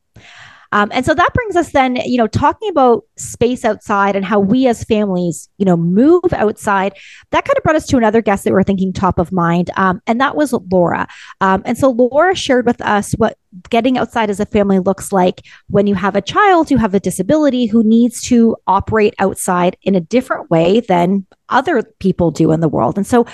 Um, 0.74 0.90
and 0.92 1.06
so 1.06 1.14
that 1.14 1.32
brings 1.32 1.54
us 1.54 1.70
then, 1.70 1.96
you 2.04 2.18
know, 2.18 2.26
talking 2.26 2.68
about 2.68 3.04
space 3.16 3.64
outside 3.64 4.16
and 4.16 4.24
how 4.24 4.40
we 4.40 4.66
as 4.66 4.82
families, 4.82 5.48
you 5.56 5.64
know, 5.64 5.76
move 5.76 6.32
outside. 6.32 6.94
That 7.30 7.44
kind 7.44 7.56
of 7.56 7.62
brought 7.62 7.76
us 7.76 7.86
to 7.86 7.96
another 7.96 8.20
guest 8.20 8.42
that 8.42 8.52
we 8.52 8.58
are 8.58 8.64
thinking 8.64 8.92
top 8.92 9.20
of 9.20 9.30
mind, 9.30 9.70
um, 9.76 10.02
and 10.08 10.20
that 10.20 10.34
was 10.34 10.52
Laura. 10.52 11.06
Um, 11.40 11.62
and 11.64 11.78
so 11.78 11.90
Laura 11.90 12.34
shared 12.34 12.66
with 12.66 12.80
us 12.80 13.12
what 13.12 13.38
getting 13.70 13.96
outside 13.96 14.30
as 14.30 14.40
a 14.40 14.46
family 14.46 14.80
looks 14.80 15.12
like 15.12 15.46
when 15.68 15.86
you 15.86 15.94
have 15.94 16.16
a 16.16 16.20
child 16.20 16.68
who 16.68 16.76
have 16.76 16.92
a 16.92 16.98
disability 16.98 17.66
who 17.66 17.84
needs 17.84 18.20
to 18.22 18.56
operate 18.66 19.14
outside 19.20 19.76
in 19.82 19.94
a 19.94 20.00
different 20.00 20.50
way 20.50 20.80
than 20.80 21.24
other 21.50 21.84
people 22.00 22.32
do 22.32 22.50
in 22.50 22.58
the 22.58 22.68
world. 22.68 22.96
And 22.96 23.06
so 23.06 23.26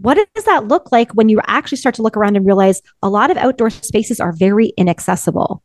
what 0.00 0.16
does 0.34 0.44
that 0.44 0.68
look 0.68 0.92
like 0.92 1.12
when 1.12 1.28
you 1.28 1.40
actually 1.46 1.78
start 1.78 1.96
to 1.96 2.02
look 2.02 2.16
around 2.16 2.36
and 2.36 2.46
realize 2.46 2.82
a 3.02 3.08
lot 3.08 3.32
of 3.32 3.36
outdoor 3.36 3.70
spaces 3.70 4.20
are 4.20 4.32
very 4.32 4.72
inaccessible? 4.76 5.60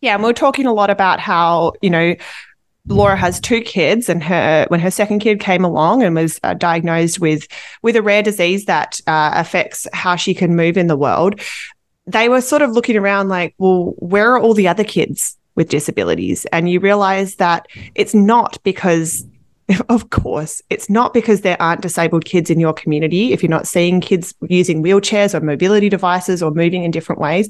Yeah, 0.00 0.14
and 0.14 0.22
we're 0.22 0.32
talking 0.32 0.66
a 0.66 0.72
lot 0.72 0.90
about 0.90 1.20
how, 1.20 1.72
you 1.82 1.90
know, 1.90 2.14
Laura 2.86 3.16
has 3.16 3.38
two 3.40 3.60
kids, 3.60 4.08
and 4.08 4.22
her 4.22 4.64
when 4.68 4.80
her 4.80 4.90
second 4.90 5.18
kid 5.18 5.40
came 5.40 5.64
along 5.64 6.02
and 6.02 6.14
was 6.14 6.40
uh, 6.42 6.54
diagnosed 6.54 7.20
with 7.20 7.46
with 7.82 7.96
a 7.96 8.02
rare 8.02 8.22
disease 8.22 8.64
that 8.64 9.00
uh, 9.06 9.32
affects 9.34 9.86
how 9.92 10.16
she 10.16 10.32
can 10.32 10.56
move 10.56 10.78
in 10.78 10.86
the 10.86 10.96
world, 10.96 11.40
they 12.06 12.28
were 12.28 12.40
sort 12.40 12.62
of 12.62 12.70
looking 12.70 12.96
around 12.96 13.28
like, 13.28 13.54
well, 13.58 13.94
where 13.98 14.32
are 14.32 14.40
all 14.40 14.54
the 14.54 14.68
other 14.68 14.84
kids 14.84 15.36
with 15.54 15.68
disabilities? 15.68 16.46
And 16.46 16.70
you 16.70 16.80
realize 16.80 17.36
that 17.36 17.66
it's 17.94 18.14
not 18.14 18.56
because 18.62 19.26
Of 19.88 20.10
course, 20.10 20.62
it's 20.70 20.88
not 20.88 21.14
because 21.14 21.42
there 21.42 21.60
aren't 21.60 21.82
disabled 21.82 22.24
kids 22.24 22.50
in 22.50 22.60
your 22.60 22.72
community. 22.72 23.32
If 23.32 23.42
you're 23.42 23.50
not 23.50 23.66
seeing 23.66 24.00
kids 24.00 24.34
using 24.48 24.82
wheelchairs 24.82 25.34
or 25.34 25.44
mobility 25.44 25.88
devices 25.88 26.42
or 26.42 26.50
moving 26.50 26.84
in 26.84 26.90
different 26.90 27.20
ways, 27.20 27.48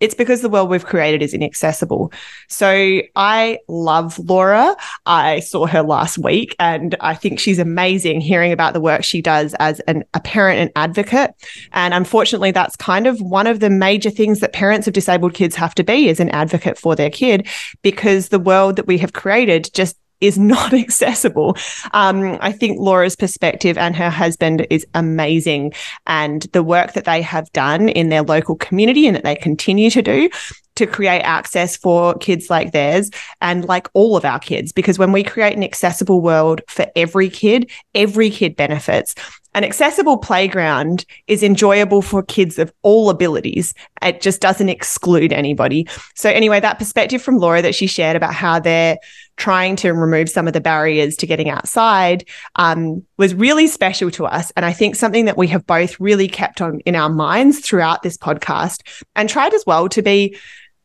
it's 0.00 0.14
because 0.14 0.40
the 0.40 0.48
world 0.48 0.68
we've 0.68 0.84
created 0.84 1.22
is 1.22 1.34
inaccessible. 1.34 2.12
So 2.48 3.02
I 3.16 3.58
love 3.68 4.18
Laura. 4.18 4.76
I 5.06 5.40
saw 5.40 5.66
her 5.66 5.82
last 5.82 6.18
week 6.18 6.56
and 6.58 6.96
I 7.00 7.14
think 7.14 7.38
she's 7.38 7.58
amazing 7.58 8.20
hearing 8.20 8.52
about 8.52 8.72
the 8.72 8.80
work 8.80 9.04
she 9.04 9.22
does 9.22 9.54
as 9.58 9.80
an, 9.80 10.04
a 10.14 10.20
parent 10.20 10.60
and 10.60 10.70
advocate. 10.76 11.32
And 11.72 11.94
unfortunately, 11.94 12.50
that's 12.50 12.76
kind 12.76 13.06
of 13.06 13.20
one 13.20 13.46
of 13.46 13.60
the 13.60 13.70
major 13.70 14.10
things 14.10 14.40
that 14.40 14.52
parents 14.52 14.86
of 14.86 14.94
disabled 14.94 15.34
kids 15.34 15.54
have 15.56 15.74
to 15.76 15.84
be 15.84 16.08
is 16.08 16.20
an 16.20 16.30
advocate 16.30 16.78
for 16.78 16.96
their 16.96 17.10
kid 17.10 17.48
because 17.82 18.28
the 18.28 18.40
world 18.40 18.76
that 18.76 18.86
we 18.86 18.98
have 18.98 19.12
created 19.12 19.70
just 19.72 19.99
is 20.20 20.38
not 20.38 20.72
accessible. 20.84 21.56
Um, 21.92 22.38
I 22.40 22.52
think 22.52 22.78
Laura's 22.80 23.16
perspective 23.16 23.76
and 23.78 23.94
her 23.96 24.10
husband 24.10 24.66
is 24.70 24.86
amazing. 24.94 25.72
And 26.06 26.42
the 26.52 26.62
work 26.62 26.92
that 26.94 27.04
they 27.04 27.22
have 27.22 27.50
done 27.52 27.88
in 27.88 28.08
their 28.08 28.22
local 28.22 28.56
community 28.56 29.06
and 29.06 29.16
that 29.16 29.24
they 29.24 29.36
continue 29.36 29.90
to 29.90 30.02
do 30.02 30.30
to 30.76 30.86
create 30.86 31.20
access 31.20 31.76
for 31.76 32.14
kids 32.14 32.48
like 32.48 32.72
theirs 32.72 33.10
and 33.42 33.66
like 33.66 33.88
all 33.92 34.16
of 34.16 34.24
our 34.24 34.38
kids. 34.38 34.72
Because 34.72 34.98
when 34.98 35.12
we 35.12 35.22
create 35.22 35.54
an 35.54 35.62
accessible 35.62 36.22
world 36.22 36.62
for 36.68 36.86
every 36.96 37.28
kid, 37.28 37.70
every 37.94 38.30
kid 38.30 38.56
benefits. 38.56 39.14
An 39.54 39.64
accessible 39.64 40.16
playground 40.16 41.04
is 41.26 41.42
enjoyable 41.42 42.02
for 42.02 42.22
kids 42.22 42.58
of 42.58 42.72
all 42.82 43.10
abilities. 43.10 43.74
It 44.00 44.20
just 44.20 44.40
doesn't 44.40 44.68
exclude 44.68 45.32
anybody. 45.32 45.88
So, 46.14 46.30
anyway, 46.30 46.60
that 46.60 46.78
perspective 46.78 47.20
from 47.20 47.38
Laura 47.38 47.60
that 47.62 47.74
she 47.74 47.86
shared 47.88 48.16
about 48.16 48.32
how 48.32 48.60
they're 48.60 48.98
trying 49.36 49.74
to 49.74 49.92
remove 49.92 50.28
some 50.28 50.46
of 50.46 50.52
the 50.52 50.60
barriers 50.60 51.16
to 51.16 51.26
getting 51.26 51.50
outside 51.50 52.28
um, 52.56 53.04
was 53.16 53.34
really 53.34 53.66
special 53.66 54.10
to 54.12 54.26
us. 54.26 54.52
And 54.54 54.64
I 54.64 54.72
think 54.72 54.94
something 54.94 55.24
that 55.24 55.38
we 55.38 55.48
have 55.48 55.66
both 55.66 55.98
really 55.98 56.28
kept 56.28 56.60
on 56.60 56.80
in 56.80 56.94
our 56.94 57.08
minds 57.08 57.58
throughout 57.60 58.02
this 58.02 58.16
podcast 58.16 58.82
and 59.16 59.28
tried 59.28 59.54
as 59.54 59.64
well 59.66 59.88
to 59.88 60.02
be 60.02 60.36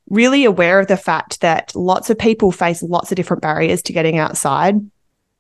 really 0.10 0.46
aware 0.46 0.80
of 0.80 0.88
the 0.88 0.98
fact 0.98 1.42
that 1.42 1.76
lots 1.76 2.10
of 2.10 2.18
people 2.18 2.52
face 2.52 2.82
lots 2.82 3.12
of 3.12 3.16
different 3.16 3.42
barriers 3.42 3.82
to 3.84 3.94
getting 3.94 4.18
outside 4.18 4.80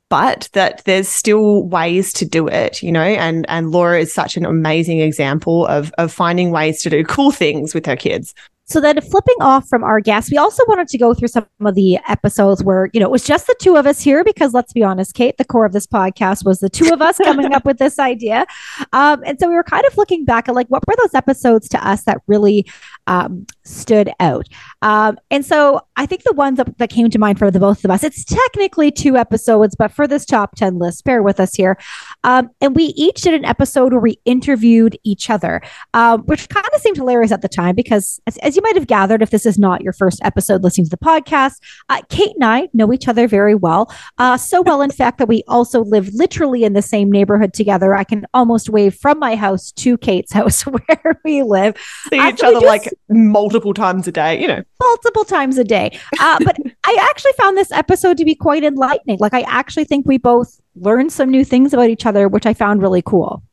but 0.09 0.49
that 0.53 0.83
there's 0.85 1.07
still 1.07 1.63
ways 1.63 2.13
to 2.13 2.25
do 2.25 2.47
it, 2.47 2.81
you 2.83 2.91
know, 2.91 3.01
and 3.01 3.45
and 3.49 3.71
Laura 3.71 3.99
is 3.99 4.13
such 4.13 4.37
an 4.37 4.45
amazing 4.45 4.99
example 4.99 5.65
of 5.67 5.91
of 5.97 6.11
finding 6.11 6.51
ways 6.51 6.81
to 6.83 6.89
do 6.89 7.03
cool 7.15 7.31
things 7.31 7.73
with 7.73 7.85
her 7.85 7.95
kids. 7.95 8.33
So 8.67 8.81
then 8.81 8.99
flipping 8.99 9.35
off 9.41 9.69
from 9.69 9.83
our 9.83 9.99
guests, 9.99 10.31
we 10.31 10.37
also 10.37 10.63
wanted 10.67 10.87
to 10.87 10.97
go 10.97 11.13
through 11.13 11.27
some 11.27 11.45
of 11.63 11.75
the 11.75 11.99
episodes 12.07 12.63
where, 12.63 12.89
you 12.93 12.99
know, 12.99 13.05
it 13.05 13.11
was 13.11 13.23
just 13.23 13.45
the 13.45 13.55
two 13.61 13.75
of 13.75 13.85
us 13.85 14.01
here 14.01 14.23
because 14.23 14.55
let's 14.55 14.73
be 14.73 14.81
honest, 14.81 15.13
Kate, 15.13 15.37
the 15.37 15.45
core 15.45 15.65
of 15.65 15.71
this 15.71 15.85
podcast 15.85 16.43
was 16.43 16.61
the 16.61 16.69
two 16.69 16.91
of 16.91 16.99
us 16.99 17.19
coming 17.19 17.53
up 17.53 17.63
with 17.63 17.77
this 17.77 17.99
idea. 17.99 18.47
Um, 18.91 19.21
and 19.23 19.39
so 19.39 19.47
we 19.47 19.53
were 19.53 19.63
kind 19.63 19.85
of 19.85 19.95
looking 19.97 20.25
back 20.25 20.49
at 20.49 20.55
like, 20.55 20.67
what 20.69 20.83
were 20.87 20.95
those 20.97 21.13
episodes 21.13 21.69
to 21.69 21.87
us 21.87 22.05
that 22.05 22.21
really 22.25 22.65
um, 23.05 23.45
stood 23.63 24.09
out? 24.19 24.47
Um, 24.81 25.17
and 25.31 25.45
so 25.45 25.81
I 25.95 26.05
think 26.05 26.23
the 26.23 26.33
ones 26.33 26.57
that, 26.57 26.77
that 26.77 26.89
came 26.89 27.09
to 27.09 27.19
mind 27.19 27.39
for 27.39 27.49
the 27.49 27.59
both 27.59 27.83
of 27.85 27.91
us, 27.91 28.03
it's 28.03 28.23
technically 28.23 28.91
two 28.91 29.15
episodes, 29.17 29.75
but 29.75 29.91
for 29.91 30.07
this 30.07 30.25
top 30.25 30.55
10 30.55 30.77
list, 30.77 31.03
bear 31.05 31.23
with 31.23 31.39
us 31.39 31.55
here. 31.55 31.77
Um, 32.23 32.49
and 32.61 32.75
we 32.75 32.85
each 32.95 33.21
did 33.21 33.33
an 33.33 33.45
episode 33.45 33.93
where 33.93 34.01
we 34.01 34.19
interviewed 34.25 34.97
each 35.03 35.29
other, 35.29 35.61
um, 35.93 36.21
which 36.23 36.49
kind 36.49 36.67
of 36.73 36.81
seemed 36.81 36.97
hilarious 36.97 37.31
at 37.31 37.41
the 37.41 37.49
time 37.49 37.75
because 37.75 38.19
as, 38.27 38.37
as 38.37 38.55
you 38.55 38.61
might 38.61 38.75
have 38.75 38.87
gathered, 38.87 39.21
if 39.21 39.29
this 39.29 39.45
is 39.45 39.57
not 39.57 39.81
your 39.81 39.93
first 39.93 40.19
episode 40.23 40.63
listening 40.63 40.85
to 40.85 40.89
the 40.89 40.97
podcast, 40.97 41.55
uh, 41.89 42.01
Kate 42.09 42.35
and 42.35 42.45
I 42.45 42.69
know 42.73 42.91
each 42.93 43.07
other 43.07 43.27
very 43.27 43.55
well. 43.55 43.91
Uh, 44.17 44.37
so 44.37 44.61
well, 44.61 44.81
in 44.81 44.91
fact, 44.91 45.17
that 45.17 45.27
we 45.27 45.43
also 45.47 45.83
live 45.83 46.13
literally 46.13 46.63
in 46.63 46.73
the 46.73 46.81
same 46.81 47.11
neighborhood 47.11 47.53
together. 47.53 47.95
I 47.95 48.03
can 48.03 48.25
almost 48.33 48.69
wave 48.69 48.95
from 48.95 49.19
my 49.19 49.35
house 49.35 49.71
to 49.73 49.97
Kate's 49.97 50.33
house 50.33 50.61
where 50.67 51.21
we 51.23 51.43
live. 51.43 51.77
See 52.09 52.19
uh, 52.19 52.29
each 52.29 52.43
other 52.43 52.59
just, 52.59 52.65
like 52.65 52.93
multiple 53.09 53.73
times 53.73 54.07
a 54.07 54.11
day, 54.11 54.41
you 54.41 54.47
know, 54.47 54.63
multiple 54.79 55.23
times 55.23 55.57
a 55.57 55.63
day. 55.63 55.97
Uh, 56.19 56.39
but 56.43 56.57
I 56.83 56.97
actually 57.11 57.33
found 57.33 57.57
this 57.57 57.71
episode 57.71 58.17
to 58.17 58.25
be 58.25 58.35
quite 58.35 58.63
enlightening. 58.63 59.17
Like, 59.19 59.33
I 59.33 59.41
actually 59.41 59.85
think 59.85 60.05
we 60.05 60.17
both 60.17 60.59
learned 60.75 61.11
some 61.11 61.29
new 61.29 61.45
things 61.45 61.73
about 61.73 61.89
each 61.89 62.05
other, 62.05 62.27
which 62.27 62.45
I 62.45 62.53
found 62.53 62.81
really 62.81 63.01
cool. 63.01 63.43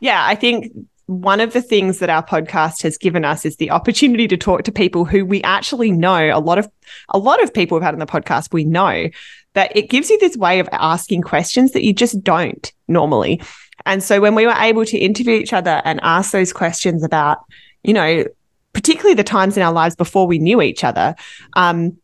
Yeah, 0.00 0.24
I 0.26 0.34
think 0.34 0.72
one 1.06 1.40
of 1.40 1.52
the 1.52 1.62
things 1.62 1.98
that 1.98 2.10
our 2.10 2.24
podcast 2.24 2.82
has 2.82 2.96
given 2.96 3.24
us 3.24 3.44
is 3.44 3.56
the 3.56 3.70
opportunity 3.70 4.28
to 4.28 4.36
talk 4.36 4.62
to 4.62 4.72
people 4.72 5.04
who 5.04 5.24
we 5.24 5.42
actually 5.42 5.90
know 5.90 6.30
a 6.32 6.40
lot 6.40 6.58
of 6.58 6.68
a 7.10 7.18
lot 7.18 7.42
of 7.42 7.52
people 7.52 7.76
we've 7.76 7.84
had 7.84 7.94
on 7.94 8.00
the 8.00 8.06
podcast 8.06 8.52
we 8.52 8.64
know 8.64 9.08
that 9.54 9.76
it 9.76 9.90
gives 9.90 10.08
you 10.08 10.18
this 10.18 10.36
way 10.36 10.58
of 10.60 10.68
asking 10.72 11.20
questions 11.20 11.72
that 11.72 11.84
you 11.84 11.92
just 11.92 12.22
don't 12.22 12.72
normally 12.88 13.42
and 13.84 14.02
so 14.02 14.20
when 14.20 14.34
we 14.34 14.46
were 14.46 14.54
able 14.58 14.84
to 14.84 14.96
interview 14.96 15.34
each 15.34 15.52
other 15.52 15.82
and 15.84 16.00
ask 16.02 16.30
those 16.30 16.52
questions 16.52 17.02
about 17.02 17.38
you 17.82 17.92
know 17.92 18.24
particularly 18.72 19.14
the 19.14 19.24
times 19.24 19.56
in 19.56 19.62
our 19.62 19.72
lives 19.72 19.96
before 19.96 20.26
we 20.26 20.38
knew 20.38 20.62
each 20.62 20.84
other 20.84 21.14
um, 21.54 21.96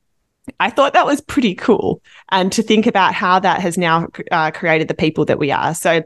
I 0.61 0.71
thought 0.71 0.95
that 0.95 1.07
was 1.07 1.21
pretty 1.21 1.55
cool, 1.55 2.03
and 2.31 2.51
to 2.53 2.63
think 2.63 2.87
about 2.87 3.15
how 3.15 3.39
that 3.41 3.61
has 3.61 3.77
now 3.77 4.09
uh, 4.31 4.51
created 4.51 4.89
the 4.89 4.95
people 4.95 5.25
that 5.27 5.39
we 5.39 5.51
are. 5.51 5.75
So, 5.75 6.03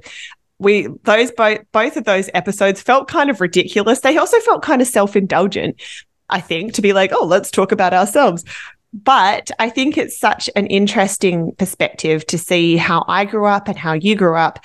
we 0.58 0.88
those 1.04 1.30
both 1.32 1.60
both 1.72 1.96
of 1.96 2.04
those 2.04 2.30
episodes 2.34 2.80
felt 2.80 3.08
kind 3.08 3.30
of 3.30 3.40
ridiculous. 3.40 4.00
They 4.00 4.16
also 4.16 4.38
felt 4.40 4.62
kind 4.62 4.82
of 4.82 4.88
self-indulgent, 4.88 5.80
I 6.28 6.40
think, 6.40 6.74
to 6.74 6.82
be 6.82 6.92
like, 6.92 7.12
oh, 7.12 7.24
let's 7.24 7.50
talk 7.50 7.72
about 7.72 7.94
ourselves. 7.94 8.44
But 8.92 9.50
I 9.58 9.70
think 9.70 9.96
it's 9.96 10.18
such 10.18 10.50
an 10.54 10.66
interesting 10.66 11.54
perspective 11.56 12.26
to 12.26 12.38
see 12.38 12.76
how 12.76 13.04
I 13.08 13.24
grew 13.24 13.46
up 13.46 13.68
and 13.68 13.78
how 13.78 13.94
you 13.94 14.14
grew 14.16 14.36
up 14.36 14.58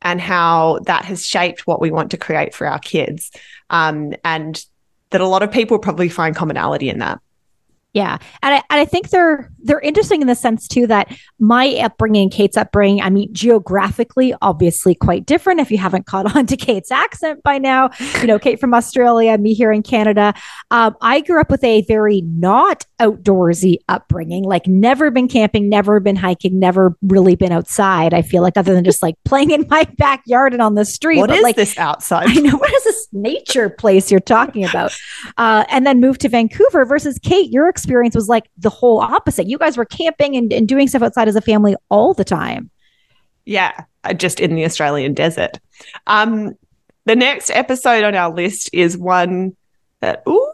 and 0.00 0.20
how 0.20 0.80
that 0.86 1.04
has 1.04 1.26
shaped 1.26 1.66
what 1.66 1.80
we 1.80 1.90
want 1.90 2.10
to 2.12 2.16
create 2.16 2.54
for 2.54 2.66
our 2.66 2.78
kids. 2.78 3.30
Um, 3.68 4.14
and 4.24 4.64
that 5.10 5.20
a 5.20 5.26
lot 5.26 5.42
of 5.42 5.50
people 5.50 5.78
probably 5.78 6.08
find 6.08 6.34
commonality 6.34 6.88
in 6.88 6.98
that. 6.98 7.20
Yeah, 7.92 8.18
and 8.42 8.54
I, 8.54 8.62
and 8.70 8.80
I 8.80 8.84
think 8.84 9.10
they're 9.10 9.50
they're 9.66 9.80
interesting 9.80 10.20
in 10.20 10.26
the 10.26 10.34
sense 10.34 10.66
too 10.68 10.86
that 10.86 11.14
my 11.38 11.74
upbringing, 11.76 12.30
Kate's 12.30 12.56
upbringing, 12.56 13.02
I 13.02 13.10
mean, 13.10 13.32
geographically, 13.32 14.34
obviously 14.42 14.94
quite 14.94 15.26
different. 15.26 15.60
If 15.60 15.70
you 15.70 15.78
haven't 15.78 16.06
caught 16.06 16.34
on 16.36 16.46
to 16.46 16.56
Kate's 16.56 16.90
accent 16.90 17.42
by 17.42 17.58
now, 17.58 17.90
you 18.20 18.26
know, 18.26 18.38
Kate 18.38 18.60
from 18.60 18.74
Australia, 18.74 19.36
me 19.38 19.54
here 19.54 19.72
in 19.72 19.82
Canada. 19.82 20.34
Um, 20.70 20.96
I 21.00 21.20
grew 21.20 21.40
up 21.40 21.50
with 21.50 21.64
a 21.64 21.82
very 21.82 22.22
not 22.22 22.86
outdoorsy 23.00 23.78
upbringing, 23.88 24.44
like 24.44 24.66
never 24.66 25.10
been 25.10 25.28
camping, 25.28 25.68
never 25.68 26.00
been 26.00 26.16
hiking, 26.16 26.58
never 26.58 26.96
really 27.02 27.34
been 27.34 27.52
outside. 27.52 28.14
I 28.14 28.22
feel 28.22 28.42
like 28.42 28.56
other 28.56 28.74
than 28.74 28.84
just 28.84 29.02
like 29.02 29.16
playing 29.24 29.50
in 29.50 29.66
my 29.68 29.84
backyard 29.98 30.52
and 30.52 30.62
on 30.62 30.74
the 30.74 30.84
street. 30.84 31.18
What 31.18 31.30
is 31.30 31.42
like, 31.42 31.56
this 31.56 31.76
outside? 31.78 32.28
I 32.28 32.34
know 32.34 32.56
what 32.56 32.72
is 32.72 32.84
this 32.84 33.08
nature 33.12 33.68
place 33.68 34.10
you're 34.10 34.20
talking 34.20 34.64
about? 34.64 34.96
Uh, 35.36 35.64
and 35.68 35.86
then 35.86 36.00
moved 36.00 36.20
to 36.22 36.28
Vancouver 36.28 36.84
versus 36.84 37.18
Kate, 37.22 37.50
your 37.50 37.68
experience 37.68 38.14
was 38.14 38.28
like 38.28 38.48
the 38.56 38.70
whole 38.70 39.00
opposite. 39.00 39.48
You 39.48 39.55
guys 39.58 39.76
were 39.76 39.84
camping 39.84 40.36
and, 40.36 40.52
and 40.52 40.68
doing 40.68 40.88
stuff 40.88 41.02
outside 41.02 41.28
as 41.28 41.36
a 41.36 41.40
family 41.40 41.76
all 41.88 42.14
the 42.14 42.24
time. 42.24 42.70
Yeah, 43.44 43.84
uh, 44.04 44.14
just 44.14 44.40
in 44.40 44.54
the 44.54 44.64
Australian 44.64 45.14
desert. 45.14 45.58
Um, 46.06 46.54
the 47.04 47.16
next 47.16 47.50
episode 47.50 48.04
on 48.04 48.14
our 48.14 48.34
list 48.34 48.70
is 48.72 48.98
one 48.98 49.56
that, 50.00 50.22
ooh, 50.28 50.52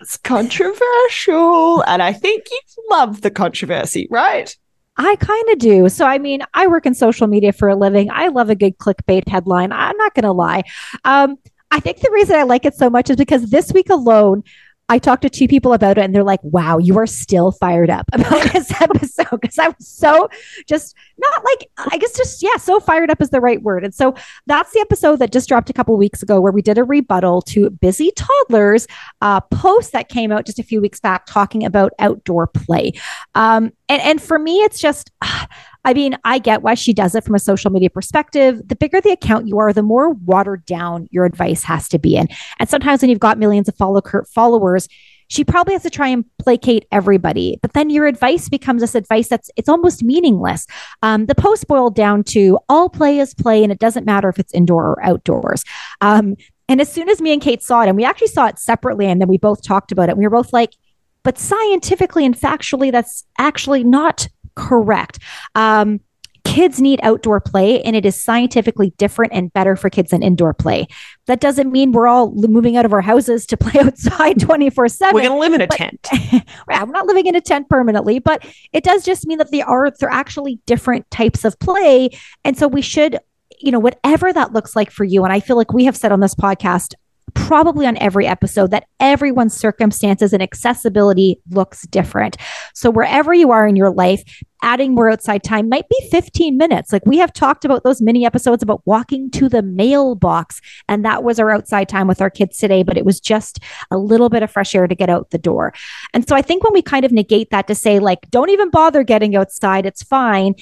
it's 0.00 0.16
controversial. 0.18 1.82
And 1.82 2.02
I 2.02 2.12
think 2.12 2.44
you 2.50 2.60
love 2.90 3.20
the 3.20 3.30
controversy, 3.30 4.06
right? 4.10 4.54
I 4.96 5.16
kind 5.16 5.48
of 5.50 5.58
do. 5.58 5.88
So, 5.88 6.06
I 6.06 6.18
mean, 6.18 6.42
I 6.54 6.66
work 6.66 6.86
in 6.86 6.94
social 6.94 7.26
media 7.26 7.52
for 7.52 7.68
a 7.68 7.76
living. 7.76 8.10
I 8.10 8.28
love 8.28 8.50
a 8.50 8.54
good 8.54 8.78
clickbait 8.78 9.28
headline. 9.28 9.72
I'm 9.72 9.96
not 9.96 10.14
going 10.14 10.24
to 10.24 10.32
lie. 10.32 10.62
Um, 11.04 11.36
I 11.70 11.80
think 11.80 12.00
the 12.00 12.10
reason 12.12 12.36
I 12.36 12.44
like 12.44 12.64
it 12.64 12.74
so 12.74 12.88
much 12.88 13.10
is 13.10 13.16
because 13.16 13.50
this 13.50 13.72
week 13.72 13.90
alone, 13.90 14.44
I 14.88 14.98
talked 14.98 15.22
to 15.22 15.30
two 15.30 15.48
people 15.48 15.72
about 15.72 15.96
it 15.96 16.02
and 16.02 16.14
they're 16.14 16.22
like, 16.22 16.42
wow, 16.42 16.78
you 16.78 16.98
are 16.98 17.06
still 17.06 17.52
fired 17.52 17.88
up 17.88 18.06
about 18.12 18.42
this 18.52 18.70
episode. 18.80 19.40
Cause 19.40 19.58
I 19.58 19.68
was 19.68 19.88
so 19.88 20.28
just 20.66 20.94
not 21.16 21.44
like, 21.44 21.70
I 21.92 21.96
guess 21.98 22.16
just, 22.16 22.42
yeah, 22.42 22.56
so 22.56 22.80
fired 22.80 23.10
up 23.10 23.22
is 23.22 23.30
the 23.30 23.40
right 23.40 23.62
word. 23.62 23.84
And 23.84 23.94
so 23.94 24.14
that's 24.46 24.72
the 24.72 24.80
episode 24.80 25.16
that 25.20 25.32
just 25.32 25.48
dropped 25.48 25.70
a 25.70 25.72
couple 25.72 25.96
weeks 25.96 26.22
ago 26.22 26.40
where 26.40 26.52
we 26.52 26.62
did 26.62 26.76
a 26.76 26.84
rebuttal 26.84 27.40
to 27.42 27.70
Busy 27.70 28.12
Toddlers 28.12 28.86
uh, 29.22 29.40
post 29.40 29.92
that 29.92 30.08
came 30.08 30.30
out 30.30 30.44
just 30.44 30.58
a 30.58 30.62
few 30.62 30.80
weeks 30.80 31.00
back 31.00 31.24
talking 31.26 31.64
about 31.64 31.92
outdoor 31.98 32.46
play. 32.46 32.92
Um, 33.34 33.72
and, 33.88 34.02
and 34.02 34.22
for 34.22 34.38
me, 34.38 34.62
it's 34.62 34.80
just, 34.80 35.10
uh, 35.22 35.46
I 35.84 35.94
mean, 35.94 36.16
I 36.24 36.38
get 36.38 36.62
why 36.62 36.74
she 36.74 36.92
does 36.92 37.14
it 37.14 37.24
from 37.24 37.34
a 37.34 37.38
social 37.38 37.70
media 37.70 37.90
perspective. 37.90 38.60
The 38.66 38.76
bigger 38.76 39.00
the 39.00 39.12
account 39.12 39.46
you 39.46 39.58
are, 39.58 39.72
the 39.72 39.82
more 39.82 40.10
watered 40.10 40.64
down 40.64 41.08
your 41.10 41.24
advice 41.24 41.62
has 41.64 41.88
to 41.88 41.98
be 41.98 42.16
in. 42.16 42.28
And 42.58 42.68
sometimes 42.68 43.02
when 43.02 43.10
you've 43.10 43.20
got 43.20 43.38
millions 43.38 43.68
of 43.68 43.76
follow- 43.76 44.02
followers, 44.32 44.88
she 45.28 45.44
probably 45.44 45.72
has 45.74 45.82
to 45.82 45.90
try 45.90 46.08
and 46.08 46.24
placate 46.38 46.86
everybody 46.92 47.58
but 47.62 47.72
then 47.72 47.90
your 47.90 48.06
advice 48.06 48.48
becomes 48.48 48.82
this 48.82 48.94
advice 48.94 49.28
that's 49.28 49.50
it's 49.56 49.68
almost 49.68 50.02
meaningless 50.02 50.66
um, 51.02 51.26
the 51.26 51.34
post 51.34 51.66
boiled 51.66 51.94
down 51.94 52.22
to 52.22 52.58
all 52.68 52.88
play 52.88 53.18
is 53.18 53.34
play 53.34 53.62
and 53.62 53.72
it 53.72 53.78
doesn't 53.78 54.04
matter 54.06 54.28
if 54.28 54.38
it's 54.38 54.52
indoor 54.52 54.84
or 54.84 55.04
outdoors 55.04 55.64
um, 56.02 56.36
and 56.68 56.80
as 56.80 56.92
soon 56.92 57.08
as 57.08 57.20
me 57.20 57.32
and 57.32 57.42
kate 57.42 57.62
saw 57.62 57.80
it 57.80 57.88
and 57.88 57.96
we 57.96 58.04
actually 58.04 58.28
saw 58.28 58.46
it 58.46 58.58
separately 58.58 59.06
and 59.06 59.20
then 59.20 59.28
we 59.28 59.38
both 59.38 59.62
talked 59.62 59.92
about 59.92 60.08
it 60.08 60.16
we 60.16 60.24
were 60.24 60.30
both 60.30 60.52
like 60.52 60.74
but 61.22 61.38
scientifically 61.38 62.24
and 62.24 62.36
factually 62.36 62.92
that's 62.92 63.24
actually 63.38 63.82
not 63.82 64.28
correct. 64.54 65.18
Um, 65.54 66.00
kids 66.44 66.80
need 66.80 67.00
outdoor 67.02 67.40
play 67.40 67.82
and 67.82 67.96
it 67.96 68.04
is 68.06 68.20
scientifically 68.22 68.92
different 68.98 69.32
and 69.32 69.52
better 69.52 69.76
for 69.76 69.90
kids 69.90 70.10
than 70.10 70.22
indoor 70.22 70.52
play. 70.54 70.86
That 71.26 71.40
doesn't 71.40 71.72
mean 71.72 71.92
we're 71.92 72.06
all 72.06 72.32
moving 72.32 72.76
out 72.76 72.84
of 72.84 72.92
our 72.92 73.00
houses 73.00 73.46
to 73.46 73.56
play 73.56 73.80
outside 73.80 74.38
24 74.38 74.88
7. 74.88 75.14
We're 75.14 75.22
going 75.22 75.32
to 75.32 75.38
live 75.38 75.54
in 75.54 75.62
a 75.62 75.66
but, 75.66 75.76
tent. 75.76 76.08
we're 76.68 76.86
not 76.86 77.06
living 77.06 77.26
in 77.26 77.34
a 77.34 77.40
tent 77.40 77.68
permanently, 77.68 78.18
but 78.18 78.46
it 78.72 78.84
does 78.84 79.04
just 79.04 79.26
mean 79.26 79.38
that 79.38 79.50
the 79.50 79.62
are, 79.62 79.90
they're 79.98 80.10
actually 80.10 80.60
different 80.66 81.10
types 81.10 81.44
of 81.44 81.58
play. 81.58 82.10
And 82.44 82.56
so 82.56 82.68
we 82.68 82.82
should, 82.82 83.18
you 83.58 83.72
know, 83.72 83.80
whatever 83.80 84.32
that 84.32 84.52
looks 84.52 84.76
like 84.76 84.90
for 84.90 85.04
you. 85.04 85.24
And 85.24 85.32
I 85.32 85.40
feel 85.40 85.56
like 85.56 85.72
we 85.72 85.86
have 85.86 85.96
said 85.96 86.12
on 86.12 86.20
this 86.20 86.34
podcast 86.34 86.94
probably 87.32 87.86
on 87.86 87.96
every 87.98 88.26
episode 88.26 88.70
that 88.70 88.86
everyone's 89.00 89.54
circumstances 89.54 90.32
and 90.32 90.42
accessibility 90.42 91.40
looks 91.50 91.82
different. 91.88 92.36
So 92.74 92.90
wherever 92.90 93.32
you 93.32 93.50
are 93.50 93.66
in 93.66 93.76
your 93.76 93.90
life, 93.90 94.22
adding 94.62 94.94
more 94.94 95.10
outside 95.10 95.42
time 95.42 95.68
might 95.68 95.88
be 95.88 96.08
15 96.10 96.56
minutes. 96.56 96.92
Like 96.92 97.04
we 97.04 97.18
have 97.18 97.32
talked 97.32 97.64
about 97.64 97.84
those 97.84 98.00
mini 98.00 98.24
episodes 98.24 98.62
about 98.62 98.82
walking 98.86 99.30
to 99.32 99.48
the 99.48 99.62
mailbox. 99.62 100.60
And 100.88 101.04
that 101.04 101.22
was 101.22 101.38
our 101.38 101.50
outside 101.50 101.88
time 101.88 102.08
with 102.08 102.20
our 102.22 102.30
kids 102.30 102.58
today, 102.58 102.82
but 102.82 102.96
it 102.96 103.04
was 103.04 103.20
just 103.20 103.58
a 103.90 103.98
little 103.98 104.28
bit 104.28 104.42
of 104.42 104.50
fresh 104.50 104.74
air 104.74 104.86
to 104.86 104.94
get 104.94 105.10
out 105.10 105.30
the 105.30 105.38
door. 105.38 105.74
And 106.14 106.26
so 106.26 106.34
I 106.34 106.42
think 106.42 106.64
when 106.64 106.72
we 106.72 106.82
kind 106.82 107.04
of 107.04 107.12
negate 107.12 107.50
that 107.50 107.66
to 107.66 107.74
say, 107.74 107.98
like, 107.98 108.30
don't 108.30 108.50
even 108.50 108.70
bother 108.70 109.02
getting 109.02 109.36
outside, 109.36 109.86
it's 109.86 110.02
fine. 110.02 110.54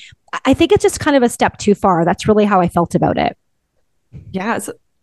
I 0.45 0.55
think 0.55 0.73
it's 0.73 0.83
just 0.83 0.99
kind 0.99 1.17
of 1.17 1.23
a 1.23 1.29
step 1.29 1.59
too 1.59 1.75
far. 1.75 2.05
That's 2.05 2.27
really 2.27 2.45
how 2.45 2.61
I 2.61 2.69
felt 2.69 2.95
about 2.95 3.19
it. 3.19 3.37
Yeah. 4.33 4.59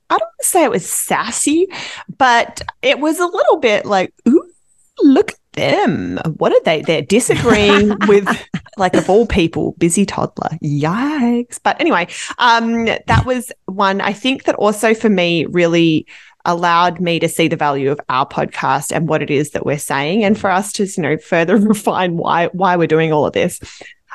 I 0.09 0.17
don't 0.17 0.27
want 0.27 0.41
to 0.41 0.47
say 0.47 0.63
it 0.63 0.71
was 0.71 0.89
sassy, 0.89 1.67
but 2.17 2.61
it 2.81 2.99
was 2.99 3.19
a 3.19 3.25
little 3.25 3.57
bit 3.57 3.85
like, 3.85 4.13
ooh, 4.27 4.51
look 5.01 5.31
at 5.31 5.37
them. 5.53 6.19
What 6.37 6.51
are 6.51 6.63
they? 6.63 6.81
They're 6.81 7.01
disagreeing 7.01 7.95
with, 8.07 8.27
like, 8.77 8.95
of 8.95 9.09
all 9.09 9.27
people, 9.27 9.73
busy 9.77 10.05
toddler. 10.05 10.57
Yikes. 10.63 11.59
But 11.61 11.79
anyway, 11.79 12.07
um, 12.37 12.85
that 12.85 13.23
was 13.25 13.51
one 13.65 14.01
I 14.01 14.13
think 14.13 14.45
that 14.45 14.55
also 14.55 14.93
for 14.93 15.09
me 15.09 15.45
really 15.45 16.07
allowed 16.45 16.99
me 16.99 17.19
to 17.19 17.27
see 17.27 17.47
the 17.47 17.55
value 17.55 17.91
of 17.91 17.99
our 18.09 18.25
podcast 18.25 18.91
and 18.95 19.07
what 19.07 19.21
it 19.21 19.29
is 19.29 19.51
that 19.51 19.65
we're 19.65 19.77
saying 19.77 20.23
and 20.23 20.39
for 20.39 20.49
us 20.49 20.71
to 20.71 20.85
you 20.85 21.03
know 21.03 21.17
further 21.17 21.57
refine 21.57 22.15
why 22.15 22.47
why 22.53 22.77
we're 22.77 22.87
doing 22.87 23.11
all 23.11 23.25
of 23.25 23.33
this 23.33 23.59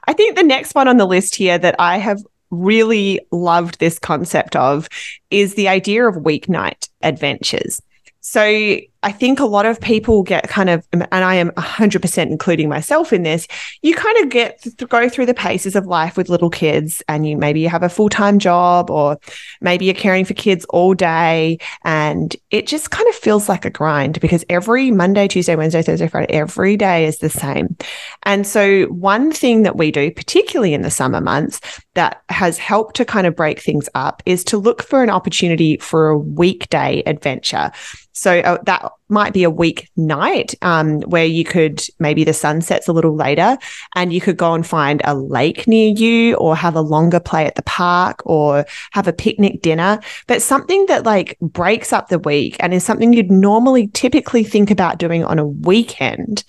I 0.07 0.13
think 0.13 0.37
the 0.37 0.43
next 0.43 0.75
one 0.75 0.89
on 0.89 0.97
the 0.97 1.07
list 1.07 1.35
here 1.35 1.59
that 1.59 1.77
I 1.79 1.99
have 1.99 2.23
really 2.54 3.20
loved 3.30 3.78
this 3.78 3.99
concept 3.99 4.56
of 4.56 4.88
is 5.30 5.54
the 5.54 5.68
idea 5.68 6.06
of 6.06 6.16
weeknight 6.16 6.88
adventures. 7.02 7.80
So 8.20 8.78
I 9.04 9.12
think 9.12 9.38
a 9.38 9.44
lot 9.44 9.66
of 9.66 9.78
people 9.82 10.23
get 10.23 10.49
kind 10.49 10.70
of, 10.70 10.88
and 10.92 11.06
I 11.12 11.34
am 11.34 11.50
100% 11.50 12.26
including 12.26 12.70
myself 12.70 13.12
in 13.12 13.23
this, 13.23 13.46
you 13.82 13.94
kind 13.94 14.16
of 14.25 14.30
get 14.30 14.62
to 14.78 14.87
go 14.87 15.11
through 15.11 15.26
the 15.26 15.34
paces 15.34 15.76
of 15.76 15.84
life 15.84 16.16
with 16.16 16.30
little 16.30 16.49
kids 16.49 17.02
and 17.06 17.26
you 17.26 17.37
maybe 17.37 17.61
you 17.61 17.68
have 17.68 17.82
a 17.82 17.90
full 17.90 18.08
time 18.08 18.38
job 18.38 18.90
or 18.90 19.18
maybe 19.61 19.84
you're 19.84 19.94
caring 19.94 20.25
for 20.25 20.32
kids 20.32 20.64
all 20.70 20.94
day. 20.94 21.58
And 21.84 22.34
it 22.50 22.66
just 22.66 22.90
kind 22.90 23.06
of 23.06 23.14
feels 23.14 23.46
like 23.46 23.66
a 23.66 23.70
grind 23.70 24.20
because 24.20 24.42
every 24.49 24.90
Monday, 24.90 25.28
Tuesday, 25.28 25.54
Wednesday, 25.54 25.82
Thursday, 25.82 26.08
Friday, 26.08 26.32
every 26.32 26.78
day 26.78 27.04
is 27.04 27.18
the 27.18 27.28
same. 27.28 27.76
And 28.23 28.46
so 28.46 28.84
one 28.87 29.32
thing 29.32 29.64
that 29.64 29.76
we 29.76 29.90
do, 29.90 30.12
particularly 30.12 30.73
in 30.73 30.80
the 30.80 30.90
summer 30.90 31.20
months, 31.20 31.61
that 31.92 32.23
has 32.30 32.56
helped 32.56 32.96
to 32.96 33.04
kind 33.04 33.26
of 33.26 33.37
break 33.37 33.61
things 33.61 33.87
up 33.94 34.23
is 34.25 34.44
to 34.44 34.56
look 34.56 34.82
for 34.82 35.02
an 35.02 35.11
opportunity 35.11 35.76
for 35.76 36.08
a 36.08 36.18
weekday 36.18 37.02
adventure. 37.04 37.70
So 38.12 38.38
uh, 38.40 38.58
that 38.64 38.92
might 39.09 39.33
be 39.33 39.45
a 39.45 39.51
weeknight 39.51 40.55
um, 40.63 41.01
where 41.03 41.25
you 41.25 41.45
could 41.45 41.83
maybe 41.99 42.25
the 42.25 42.33
sun 42.33 42.61
sets 42.61 42.89
a 42.89 42.93
little 42.93 43.15
later 43.15 43.59
and 43.95 44.13
you 44.13 44.21
could 44.21 44.37
go 44.37 44.55
and 44.55 44.67
find 44.67 45.03
a 45.05 45.15
lake 45.15 45.67
near 45.67 45.93
you 45.95 46.35
or 46.37 46.57
have 46.57 46.75
a 46.75 46.81
longer 46.81 47.21
play 47.21 47.47
at 47.47 47.55
the 47.55 47.63
park 47.63 48.23
or 48.25 48.65
have 48.93 49.07
a 49.07 49.13
picnic 49.13 49.61
dinner. 49.63 50.01
But 50.27 50.43
something 50.43 50.87
that 50.87 51.05
like 51.05 51.39
breaks 51.41 51.93
up 51.93 52.09
the 52.09 52.19
week 52.19 52.57
and 52.61 52.73
is 52.73 52.85
something 52.85 53.13
you'd 53.13 53.31
normally 53.31 53.89
typically 53.89 54.45
think 54.45 54.71
about 54.71 54.99
doing 54.99 55.25
on 55.25 55.39
a 55.39 55.47
weekend 55.47 56.45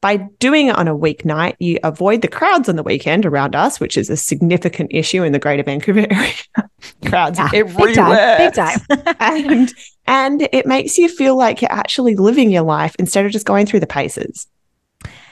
by 0.00 0.16
doing 0.38 0.68
it 0.68 0.76
on 0.76 0.86
a 0.86 0.96
weeknight, 0.96 1.56
you 1.58 1.78
avoid 1.82 2.22
the 2.22 2.28
crowds 2.28 2.68
on 2.68 2.76
the 2.76 2.82
weekend 2.82 3.26
around 3.26 3.56
us, 3.56 3.80
which 3.80 3.96
is 3.96 4.08
a 4.08 4.16
significant 4.16 4.90
issue 4.92 5.24
in 5.24 5.32
the 5.32 5.38
greater 5.38 5.62
Vancouver 5.62 6.06
area. 6.10 6.70
crowds 7.06 7.38
yeah, 7.38 7.50
everywhere. 7.52 8.38
Big 8.38 8.54
time. 8.54 8.78
Big 8.88 9.04
time. 9.04 9.16
and, 9.20 9.74
and 10.06 10.48
it 10.52 10.66
makes 10.66 10.98
you 10.98 11.08
feel 11.08 11.36
like 11.36 11.60
you're 11.60 11.72
actually 11.72 12.14
living 12.14 12.50
your 12.50 12.62
life 12.62 12.94
instead 12.98 13.26
of 13.26 13.32
just 13.32 13.46
going 13.46 13.66
through 13.66 13.80
the 13.80 13.86
paces. 13.86 14.46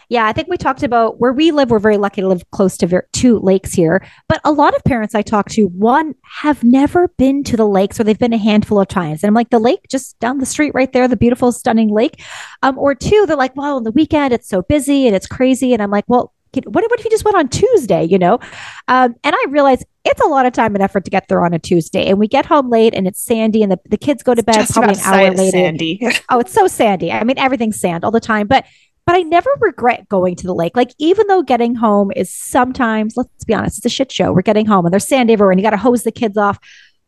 Yeah, 0.08 0.26
I 0.26 0.32
think 0.32 0.48
we 0.48 0.56
talked 0.56 0.82
about 0.82 1.18
where 1.18 1.32
we 1.32 1.50
live. 1.50 1.70
We're 1.70 1.78
very 1.80 1.96
lucky 1.96 2.20
to 2.20 2.28
live 2.28 2.48
close 2.52 2.76
to 2.78 2.86
ver- 2.86 3.08
two 3.12 3.38
lakes 3.40 3.72
here. 3.72 4.06
But 4.28 4.40
a 4.44 4.52
lot 4.52 4.76
of 4.76 4.84
parents 4.84 5.14
I 5.14 5.22
talk 5.22 5.48
to, 5.50 5.66
one, 5.66 6.14
have 6.40 6.62
never 6.62 7.08
been 7.18 7.42
to 7.44 7.56
the 7.56 7.66
lakes 7.66 7.98
or 7.98 8.04
they've 8.04 8.18
been 8.18 8.32
a 8.32 8.38
handful 8.38 8.80
of 8.80 8.88
times. 8.88 9.22
And 9.22 9.28
I'm 9.28 9.34
like, 9.34 9.50
the 9.50 9.58
lake 9.58 9.86
just 9.90 10.18
down 10.20 10.38
the 10.38 10.46
street 10.46 10.72
right 10.74 10.92
there, 10.92 11.08
the 11.08 11.16
beautiful, 11.16 11.50
stunning 11.50 11.90
lake. 11.90 12.22
Um, 12.62 12.78
or 12.78 12.94
two, 12.94 13.24
they're 13.26 13.36
like, 13.36 13.56
well, 13.56 13.76
on 13.76 13.82
the 13.82 13.90
weekend, 13.90 14.32
it's 14.32 14.48
so 14.48 14.62
busy 14.62 15.06
and 15.06 15.16
it's 15.16 15.26
crazy. 15.26 15.72
And 15.72 15.82
I'm 15.82 15.90
like, 15.90 16.04
well, 16.06 16.32
what, 16.64 16.84
what 16.90 16.98
if 17.00 17.04
you 17.04 17.10
just 17.10 17.24
went 17.24 17.36
on 17.36 17.48
Tuesday, 17.48 18.04
you 18.04 18.18
know? 18.18 18.38
Um, 18.88 19.14
and 19.24 19.34
I 19.36 19.44
realize 19.48 19.84
it's 20.04 20.20
a 20.20 20.26
lot 20.26 20.46
of 20.46 20.52
time 20.52 20.74
and 20.74 20.82
effort 20.82 21.04
to 21.04 21.10
get 21.10 21.28
there 21.28 21.44
on 21.44 21.52
a 21.52 21.58
Tuesday. 21.58 22.06
And 22.06 22.18
we 22.18 22.28
get 22.28 22.46
home 22.46 22.70
late 22.70 22.94
and 22.94 23.06
it's 23.06 23.20
sandy 23.20 23.62
and 23.62 23.72
the, 23.72 23.78
the 23.86 23.98
kids 23.98 24.22
go 24.22 24.34
to 24.34 24.42
bed 24.42 24.54
just 24.54 24.72
probably 24.72 24.94
an 24.94 25.00
hour 25.00 25.30
later. 25.32 25.50
Sandy. 25.50 26.00
oh, 26.30 26.38
it's 26.38 26.52
so 26.52 26.66
sandy. 26.66 27.10
I 27.10 27.24
mean, 27.24 27.38
everything's 27.38 27.78
sand 27.78 28.04
all 28.04 28.10
the 28.10 28.20
time. 28.20 28.46
But 28.46 28.64
but 29.06 29.14
I 29.14 29.20
never 29.20 29.50
regret 29.60 30.08
going 30.08 30.34
to 30.36 30.46
the 30.46 30.54
lake. 30.54 30.76
Like, 30.76 30.92
even 30.98 31.28
though 31.28 31.42
getting 31.42 31.76
home 31.76 32.10
is 32.16 32.30
sometimes, 32.32 33.16
let's 33.16 33.44
be 33.44 33.54
honest, 33.54 33.78
it's 33.78 33.86
a 33.86 33.88
shit 33.88 34.10
show. 34.10 34.32
We're 34.32 34.42
getting 34.42 34.66
home 34.66 34.84
and 34.84 34.92
there's 34.92 35.06
sand 35.06 35.30
everywhere 35.30 35.52
and 35.52 35.60
you 35.60 35.64
got 35.64 35.70
to 35.70 35.76
hose 35.76 36.02
the 36.02 36.12
kids 36.12 36.36
off. 36.36 36.58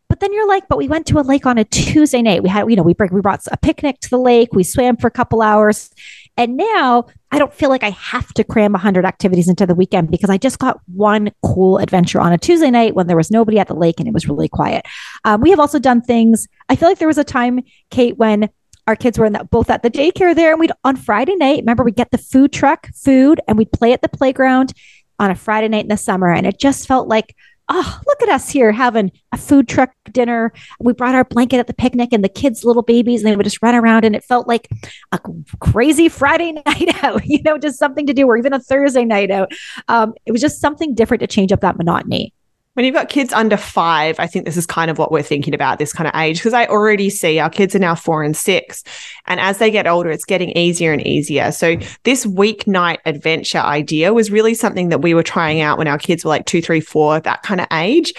But 0.08 0.20
then 0.20 0.32
you're 0.32 0.48
like, 0.48 0.68
but 0.68 0.78
we 0.78 0.88
went 0.88 1.06
to 1.08 1.18
a 1.18 1.20
lake 1.20 1.44
on 1.44 1.58
a 1.58 1.64
Tuesday 1.64 2.22
night. 2.22 2.42
We 2.42 2.48
had, 2.48 2.70
you 2.70 2.76
know, 2.76 2.82
we 2.82 2.94
bring, 2.94 3.12
we 3.12 3.20
brought 3.20 3.44
a 3.50 3.56
picnic 3.56 4.00
to 4.00 4.10
the 4.10 4.18
lake. 4.18 4.50
We 4.52 4.62
swam 4.62 4.96
for 4.96 5.08
a 5.08 5.10
couple 5.10 5.42
hours. 5.42 5.90
And 6.36 6.56
now 6.56 7.06
I 7.32 7.38
don't 7.40 7.52
feel 7.52 7.68
like 7.68 7.82
I 7.82 7.90
have 7.90 8.32
to 8.34 8.44
cram 8.44 8.72
100 8.72 9.04
activities 9.04 9.48
into 9.48 9.66
the 9.66 9.74
weekend 9.74 10.10
because 10.10 10.30
I 10.30 10.38
just 10.38 10.60
got 10.60 10.80
one 10.86 11.32
cool 11.42 11.78
adventure 11.78 12.20
on 12.20 12.32
a 12.32 12.38
Tuesday 12.38 12.70
night 12.70 12.94
when 12.94 13.08
there 13.08 13.16
was 13.16 13.30
nobody 13.30 13.58
at 13.58 13.66
the 13.66 13.74
lake 13.74 13.98
and 13.98 14.08
it 14.08 14.14
was 14.14 14.28
really 14.28 14.48
quiet. 14.48 14.86
Um, 15.24 15.40
we 15.40 15.50
have 15.50 15.58
also 15.58 15.80
done 15.80 16.00
things. 16.00 16.46
I 16.68 16.76
feel 16.76 16.88
like 16.88 16.98
there 16.98 17.08
was 17.08 17.18
a 17.18 17.24
time, 17.24 17.60
Kate, 17.90 18.16
when 18.16 18.48
our 18.88 18.96
kids 18.96 19.18
were 19.18 19.26
in 19.26 19.34
that 19.34 19.50
both 19.50 19.68
at 19.68 19.82
the 19.82 19.90
daycare 19.90 20.34
there 20.34 20.50
and 20.50 20.58
we'd 20.58 20.72
on 20.82 20.96
Friday 20.96 21.36
night, 21.36 21.58
remember 21.58 21.84
we'd 21.84 21.94
get 21.94 22.10
the 22.10 22.16
food 22.16 22.52
truck 22.54 22.88
food 22.94 23.38
and 23.46 23.58
we'd 23.58 23.70
play 23.70 23.92
at 23.92 24.00
the 24.00 24.08
playground 24.08 24.72
on 25.18 25.30
a 25.30 25.34
Friday 25.34 25.68
night 25.68 25.84
in 25.84 25.88
the 25.88 25.96
summer. 25.98 26.32
And 26.32 26.46
it 26.46 26.58
just 26.58 26.88
felt 26.88 27.06
like, 27.06 27.36
oh, 27.68 28.00
look 28.06 28.22
at 28.22 28.30
us 28.30 28.48
here 28.48 28.72
having 28.72 29.12
a 29.30 29.36
food 29.36 29.68
truck 29.68 29.92
dinner. 30.10 30.54
We 30.80 30.94
brought 30.94 31.14
our 31.14 31.24
blanket 31.24 31.58
at 31.58 31.66
the 31.66 31.74
picnic 31.74 32.14
and 32.14 32.24
the 32.24 32.30
kids, 32.30 32.64
little 32.64 32.82
babies, 32.82 33.20
and 33.20 33.30
they 33.30 33.36
would 33.36 33.44
just 33.44 33.60
run 33.60 33.74
around. 33.74 34.06
And 34.06 34.16
it 34.16 34.24
felt 34.24 34.48
like 34.48 34.68
a 35.12 35.20
crazy 35.60 36.08
Friday 36.08 36.52
night 36.66 37.04
out, 37.04 37.26
you 37.26 37.42
know, 37.42 37.58
just 37.58 37.78
something 37.78 38.06
to 38.06 38.14
do, 38.14 38.26
or 38.26 38.38
even 38.38 38.54
a 38.54 38.58
Thursday 38.58 39.04
night 39.04 39.30
out. 39.30 39.52
Um, 39.88 40.14
it 40.24 40.32
was 40.32 40.40
just 40.40 40.62
something 40.62 40.94
different 40.94 41.20
to 41.20 41.26
change 41.26 41.52
up 41.52 41.60
that 41.60 41.76
monotony 41.76 42.32
when 42.78 42.84
you've 42.84 42.94
got 42.94 43.08
kids 43.08 43.32
under 43.32 43.56
five, 43.56 44.20
I 44.20 44.28
think 44.28 44.44
this 44.44 44.56
is 44.56 44.64
kind 44.64 44.88
of 44.88 44.98
what 44.98 45.10
we're 45.10 45.20
thinking 45.20 45.52
about 45.52 45.80
this 45.80 45.92
kind 45.92 46.06
of 46.06 46.14
age 46.14 46.36
because 46.36 46.52
I 46.52 46.66
already 46.66 47.10
see 47.10 47.40
our 47.40 47.50
kids 47.50 47.74
are 47.74 47.80
now 47.80 47.96
four 47.96 48.22
and 48.22 48.36
six. 48.36 48.84
And 49.26 49.40
as 49.40 49.58
they 49.58 49.68
get 49.72 49.88
older, 49.88 50.12
it's 50.12 50.24
getting 50.24 50.56
easier 50.56 50.92
and 50.92 51.04
easier. 51.04 51.50
So, 51.50 51.76
this 52.04 52.24
weeknight 52.24 52.98
adventure 53.04 53.58
idea 53.58 54.14
was 54.14 54.30
really 54.30 54.54
something 54.54 54.90
that 54.90 55.02
we 55.02 55.12
were 55.12 55.24
trying 55.24 55.60
out 55.60 55.76
when 55.76 55.88
our 55.88 55.98
kids 55.98 56.24
were 56.24 56.28
like 56.28 56.46
two, 56.46 56.62
three, 56.62 56.80
four, 56.80 57.18
that 57.18 57.42
kind 57.42 57.60
of 57.60 57.66
age. 57.72 58.14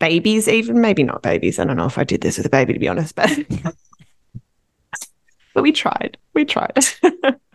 Babies, 0.00 0.48
even 0.48 0.80
maybe 0.80 1.04
not 1.04 1.22
babies. 1.22 1.60
I 1.60 1.64
don't 1.64 1.76
know 1.76 1.86
if 1.86 1.96
I 1.96 2.02
did 2.02 2.22
this 2.22 2.38
with 2.38 2.46
a 2.46 2.50
baby, 2.50 2.72
to 2.72 2.80
be 2.80 2.88
honest, 2.88 3.14
but. 3.14 3.30
but 5.54 5.62
we 5.62 5.70
tried. 5.70 6.18
We 6.34 6.44
tried. 6.44 6.76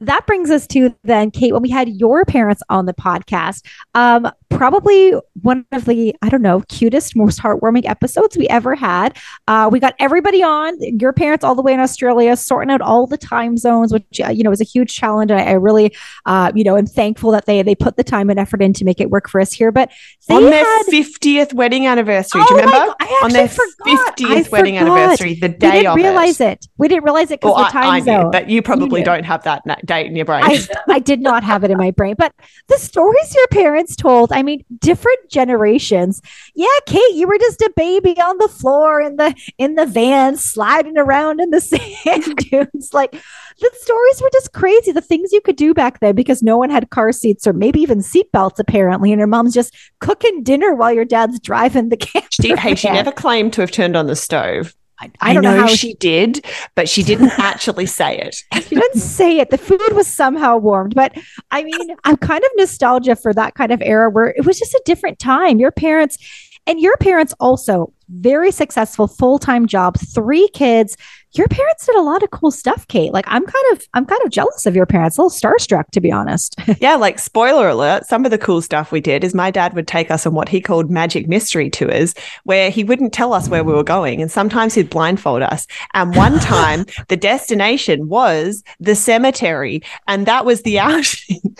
that 0.00 0.26
brings 0.26 0.50
us 0.50 0.66
to 0.68 0.94
then, 1.04 1.30
Kate, 1.30 1.52
when 1.52 1.62
we 1.62 1.70
had 1.70 1.88
your 1.88 2.24
parents 2.24 2.62
on 2.68 2.86
the 2.86 2.94
podcast, 2.94 3.64
um, 3.94 4.30
probably 4.48 5.12
one 5.42 5.66
of 5.72 5.84
the, 5.84 6.14
I 6.22 6.28
don't 6.28 6.42
know, 6.42 6.62
cutest, 6.68 7.16
most 7.16 7.40
heartwarming 7.40 7.86
episodes 7.86 8.36
we 8.36 8.48
ever 8.48 8.74
had. 8.74 9.16
Uh, 9.48 9.68
we 9.70 9.80
got 9.80 9.94
everybody 9.98 10.42
on, 10.42 10.78
your 10.80 11.12
parents 11.12 11.44
all 11.44 11.54
the 11.54 11.62
way 11.62 11.72
in 11.72 11.80
Australia, 11.80 12.36
sorting 12.36 12.70
out 12.70 12.80
all 12.80 13.06
the 13.06 13.18
time 13.18 13.56
zones, 13.56 13.92
which, 13.92 14.20
uh, 14.24 14.28
you 14.28 14.42
know, 14.42 14.50
was 14.50 14.60
a 14.60 14.64
huge 14.64 14.94
challenge. 14.94 15.30
I, 15.30 15.42
I 15.42 15.52
really, 15.52 15.94
uh, 16.26 16.52
you 16.54 16.64
know, 16.64 16.76
am 16.76 16.86
thankful 16.86 17.30
that 17.32 17.46
they 17.46 17.62
they 17.62 17.74
put 17.74 17.96
the 17.96 18.04
time 18.04 18.30
and 18.30 18.38
effort 18.38 18.62
in 18.62 18.72
to 18.74 18.84
make 18.84 19.00
it 19.00 19.10
work 19.10 19.28
for 19.28 19.40
us 19.40 19.52
here. 19.52 19.72
But 19.72 19.90
on 20.30 20.42
their 20.42 20.64
had, 20.64 20.86
50th 20.86 21.52
wedding 21.52 21.86
anniversary, 21.86 22.42
oh 22.42 22.46
do 22.46 22.54
you 22.54 22.60
remember? 22.60 22.94
On 23.22 23.30
their 23.30 23.48
forgot. 23.48 24.16
50th 24.16 24.50
wedding 24.50 24.78
anniversary, 24.78 25.34
the 25.34 25.48
day 25.48 25.70
we 25.70 25.82
didn't 25.82 25.96
realize 25.96 26.40
it. 26.40 26.44
it. 26.44 26.66
We 26.78 26.88
didn't 26.88 27.04
realize 27.04 27.30
it 27.30 27.40
because 27.40 27.56
well, 27.56 27.64
the 27.64 27.70
time 27.70 27.90
I, 27.90 27.96
I 27.96 28.00
zone. 28.00 28.30
but 28.30 28.48
you 28.48 28.62
probably 28.62 29.00
you 29.00 29.04
don't 29.04 29.24
have 29.24 29.42
that 29.44 29.63
date 29.84 30.06
in 30.06 30.16
your 30.16 30.24
brain. 30.24 30.44
I, 30.44 30.66
I 30.88 30.98
did 30.98 31.20
not 31.20 31.42
have 31.44 31.64
it 31.64 31.70
in 31.70 31.78
my 31.78 31.90
brain. 31.90 32.14
But 32.16 32.34
the 32.68 32.78
stories 32.78 33.34
your 33.34 33.46
parents 33.48 33.96
told, 33.96 34.32
I 34.32 34.42
mean, 34.42 34.64
different 34.78 35.30
generations. 35.30 36.20
Yeah, 36.54 36.66
Kate, 36.86 37.14
you 37.14 37.26
were 37.26 37.38
just 37.38 37.60
a 37.60 37.72
baby 37.76 38.20
on 38.20 38.38
the 38.38 38.48
floor 38.48 39.00
in 39.00 39.16
the 39.16 39.34
in 39.58 39.74
the 39.74 39.86
van, 39.86 40.36
sliding 40.36 40.98
around 40.98 41.40
in 41.40 41.50
the 41.50 41.60
sand 42.04 42.36
dunes. 42.36 42.90
Like 42.92 43.12
the 43.12 43.70
stories 43.74 44.22
were 44.22 44.30
just 44.32 44.52
crazy. 44.52 44.92
The 44.92 45.00
things 45.00 45.32
you 45.32 45.40
could 45.40 45.56
do 45.56 45.74
back 45.74 46.00
then 46.00 46.14
because 46.14 46.42
no 46.42 46.56
one 46.56 46.70
had 46.70 46.90
car 46.90 47.12
seats 47.12 47.46
or 47.46 47.52
maybe 47.52 47.80
even 47.80 47.98
seatbelts, 47.98 48.58
apparently. 48.58 49.12
And 49.12 49.18
your 49.18 49.28
mom's 49.28 49.54
just 49.54 49.74
cooking 50.00 50.42
dinner 50.42 50.74
while 50.74 50.92
your 50.92 51.04
dad's 51.04 51.40
driving 51.40 51.88
the 51.88 51.96
camper. 51.98 52.28
She, 52.30 52.54
hey, 52.56 52.74
she 52.74 52.90
never 52.90 53.12
claimed 53.12 53.52
to 53.54 53.60
have 53.60 53.70
turned 53.70 53.96
on 53.96 54.06
the 54.06 54.16
stove. 54.16 54.74
I, 55.00 55.06
I, 55.20 55.30
I 55.30 55.34
don't 55.34 55.42
know, 55.42 55.54
know, 55.54 55.62
how 55.62 55.66
she, 55.66 55.76
she 55.76 55.94
did, 55.94 56.44
but 56.74 56.88
she 56.88 57.02
didn't 57.02 57.38
actually 57.38 57.86
say 57.86 58.16
it. 58.18 58.36
she 58.62 58.76
didn't 58.76 59.00
say 59.00 59.38
it. 59.38 59.50
The 59.50 59.58
food 59.58 59.80
was 59.92 60.06
somehow 60.06 60.56
warmed, 60.56 60.94
but 60.94 61.16
I 61.50 61.64
mean, 61.64 61.96
I'm 62.04 62.16
kind 62.16 62.44
of 62.44 62.50
nostalgia 62.56 63.16
for 63.16 63.34
that 63.34 63.54
kind 63.54 63.72
of 63.72 63.82
era 63.82 64.08
where 64.10 64.28
it 64.28 64.46
was 64.46 64.58
just 64.58 64.74
a 64.74 64.82
different 64.84 65.18
time. 65.18 65.58
Your 65.58 65.72
parents, 65.72 66.18
And 66.66 66.80
your 66.80 66.96
parents 66.98 67.34
also 67.40 67.92
very 68.08 68.50
successful 68.50 69.06
full-time 69.06 69.66
job, 69.66 69.98
three 69.98 70.48
kids. 70.48 70.96
Your 71.32 71.48
parents 71.48 71.86
did 71.86 71.96
a 71.96 72.02
lot 72.02 72.22
of 72.22 72.30
cool 72.30 72.50
stuff, 72.50 72.86
Kate. 72.86 73.12
Like 73.12 73.24
I'm 73.26 73.44
kind 73.44 73.64
of 73.72 73.82
I'm 73.94 74.06
kind 74.06 74.22
of 74.24 74.30
jealous 74.30 74.66
of 74.66 74.76
your 74.76 74.86
parents, 74.86 75.18
a 75.18 75.22
little 75.22 75.36
starstruck 75.36 75.90
to 75.92 76.00
be 76.00 76.12
honest. 76.12 76.54
yeah, 76.80 76.94
like 76.94 77.18
spoiler 77.18 77.68
alert, 77.68 78.06
some 78.06 78.24
of 78.24 78.30
the 78.30 78.38
cool 78.38 78.62
stuff 78.62 78.92
we 78.92 79.00
did 79.00 79.24
is 79.24 79.34
my 79.34 79.50
dad 79.50 79.74
would 79.74 79.88
take 79.88 80.10
us 80.10 80.26
on 80.26 80.34
what 80.34 80.48
he 80.48 80.60
called 80.60 80.90
magic 80.90 81.26
mystery 81.26 81.70
tours 81.70 82.14
where 82.44 82.70
he 82.70 82.84
wouldn't 82.84 83.12
tell 83.12 83.32
us 83.32 83.48
where 83.48 83.64
we 83.64 83.72
were 83.72 83.82
going 83.82 84.22
and 84.22 84.30
sometimes 84.30 84.74
he'd 84.74 84.90
blindfold 84.90 85.42
us. 85.42 85.66
And 85.94 86.14
one 86.14 86.38
time 86.40 86.84
the 87.08 87.16
destination 87.16 88.08
was 88.08 88.62
the 88.78 88.94
cemetery 88.94 89.82
and 90.06 90.26
that 90.26 90.44
was 90.44 90.62
the 90.62 90.78
outing. 90.78 91.56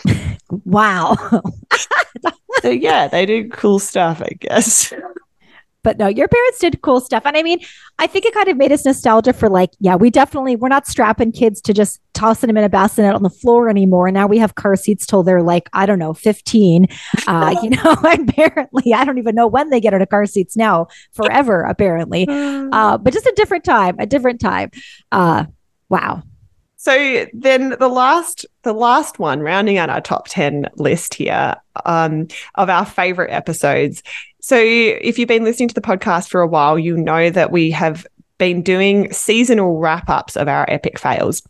wow. 0.65 1.17
So 2.65 2.71
yeah, 2.71 3.09
they 3.09 3.27
do 3.27 3.49
cool 3.51 3.79
stuff, 3.79 4.23
I 4.23 4.31
guess 4.41 4.93
but 5.85 5.99
no, 5.99 6.09
your 6.09 6.27
parents 6.27 6.59
did 6.59 6.81
cool 6.83 7.01
stuff. 7.01 7.25
And 7.27 7.37
I 7.37 7.43
mean, 7.43 7.61
I 7.99 8.09
think 8.09 8.25
it 8.25 8.35
kind 8.35 8.49
of 8.49 8.57
made 8.57 8.73
us 8.73 8.85
nostalgia 8.85 9.33
for 9.33 9.49
like, 9.49 9.71
yeah, 9.79 9.95
we 9.95 10.11
definitely, 10.11 10.57
we're 10.57 10.69
not 10.69 10.89
strapping 10.89 11.31
kids 11.31 11.61
to 11.61 11.75
just 11.75 12.01
tossing 12.15 12.49
them 12.49 12.57
in 12.57 12.65
a 12.65 12.69
bassinet 12.69 13.15
on 13.15 13.23
the 13.23 13.31
floor 13.31 13.69
anymore. 13.69 14.09
And 14.09 14.15
now 14.15 14.27
we 14.27 14.39
have 14.39 14.55
car 14.55 14.75
seats 14.77 15.07
till 15.07 15.23
they're 15.23 15.43
like, 15.43 15.69
I 15.75 15.87
don't 15.87 16.01
know, 16.01 16.15
15. 16.15 16.89
Uh, 17.27 17.55
you 17.63 17.71
know, 17.71 17.97
apparently, 18.05 18.93
I 18.93 19.05
don't 19.05 19.19
even 19.19 19.35
know 19.35 19.47
when 19.47 19.71
they 19.71 19.81
get 19.81 19.95
into 19.95 20.07
car 20.07 20.27
seats 20.27 20.57
now, 20.57 20.89
forever, 21.13 21.63
apparently. 21.63 22.27
Uh, 22.75 22.99
but 22.99 23.13
just 23.13 23.27
a 23.27 23.33
different 23.37 23.63
time, 23.63 23.95
a 23.99 24.07
different 24.07 24.41
time. 24.41 24.71
Uh, 25.13 25.45
wow. 25.89 26.23
So 26.85 27.27
then 27.33 27.77
the 27.79 27.89
last 27.89 28.45
the 28.63 28.75
last 28.75 29.19
one, 29.19 29.41
rounding 29.41 29.79
out 29.79 29.89
our 29.89 30.03
top 30.03 30.29
10 30.29 30.69
list 30.77 31.15
here 31.15 31.55
um, 31.87 32.29
of 32.57 32.69
our 32.69 32.85
favorite 32.85 33.31
episodes 33.31 34.03
so, 34.45 34.59
if 34.59 35.19
you've 35.19 35.27
been 35.27 35.43
listening 35.43 35.71
to 35.71 35.75
the 35.75 35.81
podcast 35.81 36.29
for 36.29 36.43
a 36.43 36.47
while, 36.47 36.79
you 36.79 36.99
know 36.99 37.31
that 37.31 37.51
we 37.51 37.71
have 37.71 38.07
been 38.37 38.61
doing 38.61 39.11
seasonal 39.11 39.79
wrap 39.79 40.11
ups 40.11 40.37
of 40.37 40.49
our 40.49 40.67
epic 40.69 40.99
fails. 40.99 41.41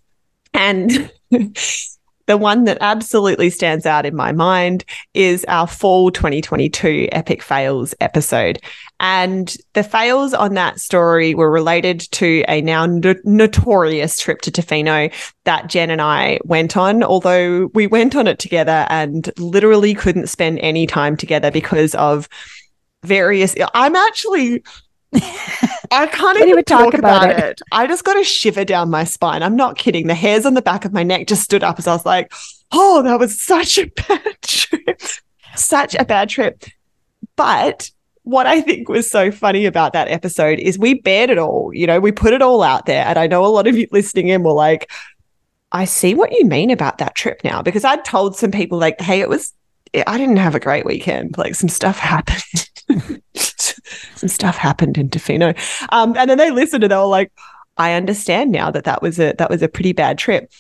And 0.53 1.11
the 1.31 2.37
one 2.37 2.67
that 2.67 2.79
absolutely 2.81 3.51
stands 3.51 3.85
out 3.85 4.07
in 4.07 4.15
my 4.15 4.31
mind 4.31 4.85
is 5.13 5.45
our 5.47 5.67
fall 5.67 6.13
2022 6.13 7.09
epic 7.11 7.43
fails 7.43 7.97
episode. 8.01 8.61
And 9.07 9.55
the 9.75 9.83
fails 9.83 10.33
on 10.33 10.55
that 10.55 10.81
story 10.81 11.35
were 11.35 11.51
related 11.51 12.01
to 12.13 12.43
a 12.49 12.63
now 12.63 12.87
no- 12.87 13.15
notorious 13.23 14.19
trip 14.19 14.41
to 14.41 14.51
Tofino 14.51 15.13
that 15.45 15.69
Jen 15.69 15.91
and 15.91 16.01
I 16.01 16.39
went 16.43 16.75
on, 16.75 17.03
although 17.03 17.67
we 17.75 17.87
went 17.87 18.17
on 18.17 18.27
it 18.27 18.39
together 18.39 18.87
and 18.89 19.31
literally 19.39 19.93
couldn't 19.93 20.29
spend 20.29 20.59
any 20.61 20.87
time 20.87 21.19
together 21.19 21.51
because 21.51 21.95
of 21.97 22.31
various. 23.03 23.55
I'm 23.75 23.95
actually. 23.95 24.65
I 25.13 26.07
can't 26.11 26.39
even, 26.39 26.49
even 26.49 26.65
talk, 26.65 26.93
talk 26.93 26.95
about, 26.95 27.25
about 27.25 27.39
it. 27.39 27.45
it. 27.45 27.63
I 27.73 27.87
just 27.87 28.05
got 28.05 28.19
a 28.19 28.25
shiver 28.25 28.65
down 28.65 28.89
my 28.89 29.05
spine. 29.05 29.43
I'm 29.43 29.55
not 29.55 29.77
kidding. 29.77 30.07
The 30.07 30.15
hairs 30.15 30.47
on 30.47 30.55
the 30.55 30.63
back 30.63 30.87
of 30.87 30.95
my 30.95 31.03
neck 31.03 31.27
just 31.27 31.43
stood 31.43 31.63
up 31.63 31.79
as 31.79 31.87
I 31.87 31.93
was 31.93 32.07
like, 32.07 32.33
"Oh, 32.73 33.03
that 33.03 33.21
was 33.21 33.39
such 33.39 33.77
a 33.77 33.85
bad 33.85 34.37
trip, 34.43 35.03
such 35.57 35.95
a 35.95 36.07
bad 36.07 36.31
trip." 36.31 36.65
But 37.37 37.91
what 38.25 38.47
I 38.47 38.61
think 38.61 38.89
was 38.89 39.09
so 39.09 39.31
funny 39.31 39.67
about 39.67 39.93
that 39.93 40.09
episode 40.09 40.59
is 40.59 40.79
we 40.79 40.95
bared 40.95 41.31
it 41.31 41.39
all. 41.39 41.71
You 41.73 41.87
know, 41.87 42.01
we 42.01 42.11
put 42.11 42.33
it 42.33 42.43
all 42.43 42.63
out 42.63 42.87
there, 42.87 43.05
and 43.07 43.19
I 43.19 43.27
know 43.27 43.45
a 43.45 43.49
lot 43.49 43.67
of 43.67 43.77
you 43.77 43.87
listening 43.93 44.29
in 44.29 44.43
were 44.43 44.53
like, 44.53 44.91
"I 45.73 45.85
see 45.85 46.15
what 46.15 46.33
you 46.33 46.45
mean 46.47 46.71
about 46.71 46.99
that 46.99 47.15
trip 47.15 47.43
now," 47.45 47.63
because 47.63 47.85
I'd 47.85 48.05
told 48.05 48.37
some 48.37 48.51
people 48.51 48.79
like, 48.79 49.01
"Hey, 49.01 49.21
it 49.21 49.29
was." 49.29 49.53
I 50.09 50.19
didn't 50.19 50.39
have 50.39 50.57
a 50.57 50.61
great 50.61 50.85
weekend. 50.85 51.39
Like 51.39 51.55
some 51.55 51.69
stuff 51.69 51.99
happened. 52.01 52.43
some 53.35 54.29
stuff 54.29 54.57
happened 54.57 54.99
in 54.99 55.09
Tofino. 55.09 55.57
Um, 55.91 56.17
and 56.17 56.29
then 56.29 56.37
they 56.37 56.51
listened 56.51 56.83
and 56.83 56.91
they 56.91 56.97
were 56.97 57.05
like, 57.05 57.31
I 57.77 57.93
understand 57.93 58.51
now 58.51 58.71
that 58.71 58.85
that 58.85 59.03
was 59.03 59.19
a 59.19 59.35
that 59.39 59.51
was 59.51 59.63
a 59.63 59.69
pretty 59.69 59.93
bad 59.93 60.19
trip. 60.19 60.51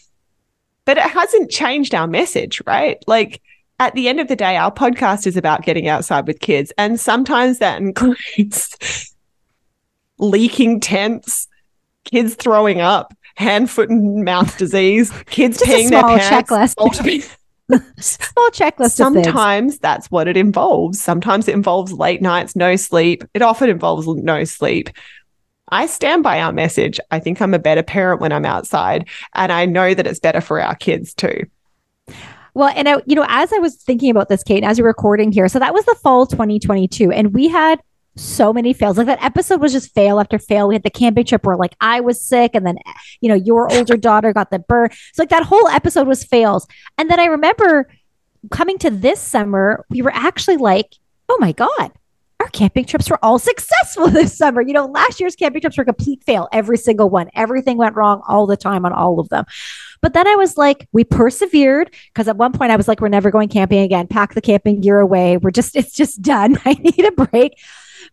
But 0.84 0.98
it 0.98 1.04
hasn't 1.04 1.50
changed 1.50 1.94
our 1.94 2.06
message, 2.06 2.60
right? 2.66 3.02
Like 3.06 3.40
at 3.78 3.94
the 3.94 4.08
end 4.08 4.20
of 4.20 4.28
the 4.28 4.36
day, 4.36 4.56
our 4.56 4.72
podcast 4.72 5.26
is 5.26 5.36
about 5.36 5.62
getting 5.62 5.88
outside 5.88 6.26
with 6.26 6.40
kids. 6.40 6.72
And 6.78 6.98
sometimes 6.98 7.58
that 7.58 7.78
includes 7.80 9.14
leaking 10.18 10.80
tents, 10.80 11.48
kids 12.04 12.34
throwing 12.34 12.80
up, 12.80 13.14
hand, 13.36 13.70
foot, 13.70 13.90
and 13.90 14.24
mouth 14.24 14.56
disease, 14.58 15.10
kids 15.26 15.58
Just 15.58 15.70
peeing 15.70 15.90
their 15.90 16.02
pants. 16.02 16.50
Checklist. 16.50 16.74
Small 17.98 18.50
checklist. 18.50 18.92
Sometimes 18.92 19.78
that's 19.78 20.10
what 20.10 20.28
it 20.28 20.36
involves. 20.36 21.00
Sometimes 21.00 21.48
it 21.48 21.54
involves 21.54 21.92
late 21.92 22.20
nights, 22.20 22.54
no 22.54 22.76
sleep. 22.76 23.24
It 23.32 23.42
often 23.42 23.70
involves 23.70 24.06
no 24.06 24.44
sleep. 24.44 24.90
I 25.70 25.86
stand 25.86 26.22
by 26.22 26.40
our 26.40 26.52
message. 26.52 27.00
I 27.10 27.20
think 27.20 27.40
I'm 27.40 27.54
a 27.54 27.58
better 27.58 27.82
parent 27.82 28.20
when 28.20 28.32
I'm 28.32 28.44
outside, 28.44 29.08
and 29.34 29.50
I 29.50 29.64
know 29.64 29.94
that 29.94 30.06
it's 30.06 30.20
better 30.20 30.42
for 30.42 30.60
our 30.60 30.74
kids 30.74 31.14
too. 31.14 31.46
Well, 32.54 32.72
and 32.74 32.88
I, 32.88 33.02
you 33.06 33.16
know, 33.16 33.26
as 33.28 33.52
I 33.52 33.58
was 33.58 33.76
thinking 33.76 34.10
about 34.10 34.28
this, 34.28 34.42
Kate, 34.42 34.62
as 34.62 34.78
you're 34.78 34.86
recording 34.86 35.32
here, 35.32 35.48
so 35.48 35.58
that 35.58 35.74
was 35.74 35.84
the 35.84 35.96
fall 36.02 36.26
2022, 36.26 37.10
and 37.10 37.34
we 37.34 37.48
had 37.48 37.80
so 38.16 38.52
many 38.52 38.72
fails. 38.72 38.96
Like 38.96 39.08
that 39.08 39.22
episode 39.22 39.60
was 39.60 39.72
just 39.72 39.92
fail 39.92 40.20
after 40.20 40.38
fail. 40.38 40.68
We 40.68 40.76
had 40.76 40.84
the 40.84 40.90
camping 40.90 41.24
trip 41.24 41.44
where 41.44 41.56
like 41.56 41.74
I 41.80 42.00
was 42.00 42.24
sick 42.24 42.52
and 42.54 42.64
then 42.64 42.78
you 43.20 43.28
know 43.28 43.34
your 43.34 43.72
older 43.72 43.96
daughter 43.96 44.32
got 44.32 44.50
the 44.50 44.60
burn. 44.60 44.90
So 45.12 45.22
like 45.22 45.30
that 45.30 45.44
whole 45.44 45.66
episode 45.68 46.06
was 46.06 46.24
fails. 46.24 46.66
And 46.96 47.10
then 47.10 47.18
I 47.18 47.24
remember 47.24 47.88
coming 48.50 48.78
to 48.78 48.90
this 48.90 49.20
summer, 49.20 49.84
we 49.90 50.02
were 50.02 50.12
actually 50.14 50.58
like, 50.58 50.94
oh 51.28 51.38
my 51.40 51.52
God, 51.52 51.92
our 52.44 52.50
camping 52.50 52.84
trips 52.84 53.08
were 53.08 53.18
all 53.22 53.38
successful 53.50 54.08
this 54.08 54.36
summer. 54.36 54.60
You 54.60 54.74
know, 54.74 54.86
last 54.86 55.18
year's 55.18 55.34
camping 55.34 55.62
trips 55.62 55.76
were 55.76 55.82
a 55.82 55.86
complete 55.86 56.22
fail, 56.24 56.48
every 56.52 56.76
single 56.76 57.08
one. 57.10 57.30
Everything 57.34 57.78
went 57.78 57.96
wrong 57.96 58.22
all 58.28 58.46
the 58.46 58.56
time 58.56 58.84
on 58.84 58.92
all 58.92 59.18
of 59.18 59.28
them. 59.30 59.44
But 60.02 60.12
then 60.12 60.26
I 60.26 60.34
was 60.34 60.58
like, 60.58 60.86
we 60.92 61.02
persevered 61.02 61.94
because 62.12 62.28
at 62.28 62.36
one 62.36 62.52
point 62.52 62.70
I 62.70 62.76
was 62.76 62.86
like, 62.86 63.00
we're 63.00 63.08
never 63.08 63.30
going 63.30 63.48
camping 63.48 63.80
again. 63.80 64.06
Pack 64.06 64.34
the 64.34 64.42
camping 64.42 64.82
gear 64.82 65.00
away. 65.00 65.38
We're 65.38 65.50
just, 65.50 65.74
it's 65.74 65.94
just 65.94 66.20
done. 66.20 66.58
I 66.64 66.74
need 66.74 67.04
a 67.04 67.12
break. 67.12 67.58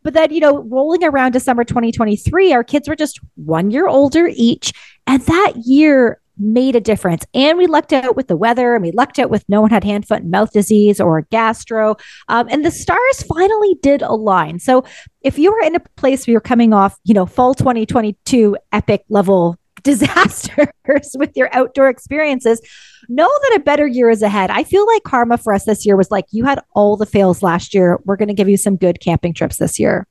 But 0.03 0.13
then, 0.13 0.33
you 0.33 0.39
know, 0.39 0.59
rolling 0.63 1.03
around 1.03 1.33
December 1.33 1.65
2023, 1.65 2.53
our 2.53 2.63
kids 2.63 2.87
were 2.87 2.95
just 2.95 3.19
one 3.35 3.71
year 3.71 3.87
older 3.87 4.29
each. 4.33 4.71
And 5.05 5.21
that 5.23 5.53
year 5.57 6.20
made 6.41 6.75
a 6.75 6.81
difference. 6.81 7.25
And 7.33 7.57
we 7.57 7.67
lucked 7.67 7.93
out 7.93 8.15
with 8.15 8.27
the 8.27 8.35
weather 8.35 8.73
and 8.73 8.83
we 8.83 8.91
lucked 8.91 9.19
out 9.19 9.29
with 9.29 9.45
no 9.47 9.61
one 9.61 9.69
had 9.69 9.83
hand, 9.83 10.07
foot, 10.07 10.23
and 10.23 10.31
mouth 10.31 10.51
disease 10.51 10.99
or 10.99 11.21
gastro. 11.31 11.95
Um, 12.27 12.47
and 12.49 12.65
the 12.65 12.71
stars 12.71 13.23
finally 13.23 13.75
did 13.81 14.01
align. 14.01 14.59
So 14.59 14.83
if 15.21 15.37
you 15.37 15.51
were 15.51 15.61
in 15.65 15.75
a 15.75 15.79
place 15.97 16.25
where 16.25 16.33
you're 16.33 16.41
coming 16.41 16.73
off, 16.73 16.97
you 17.03 17.13
know, 17.13 17.25
fall 17.25 17.53
2022 17.53 18.57
epic 18.71 19.03
level 19.09 19.57
disasters 19.83 20.67
with 21.15 21.31
your 21.35 21.49
outdoor 21.53 21.89
experiences, 21.89 22.61
know 23.09 23.27
that 23.27 23.57
a 23.57 23.63
better 23.63 23.87
year 23.87 24.09
is 24.09 24.21
ahead. 24.21 24.49
I 24.49 24.63
feel 24.63 24.85
like 24.87 25.03
karma 25.03 25.37
for 25.37 25.53
us 25.53 25.65
this 25.65 25.85
year 25.85 25.95
was 25.95 26.11
like, 26.11 26.25
you 26.31 26.45
had 26.45 26.59
all 26.73 26.97
the 26.97 27.05
fails 27.05 27.41
last 27.41 27.73
year. 27.73 27.99
We're 28.05 28.17
going 28.17 28.27
to 28.27 28.33
give 28.33 28.49
you 28.49 28.57
some 28.57 28.75
good 28.75 28.99
camping 28.99 29.33
trips 29.33 29.57
this 29.57 29.79
year. 29.79 30.07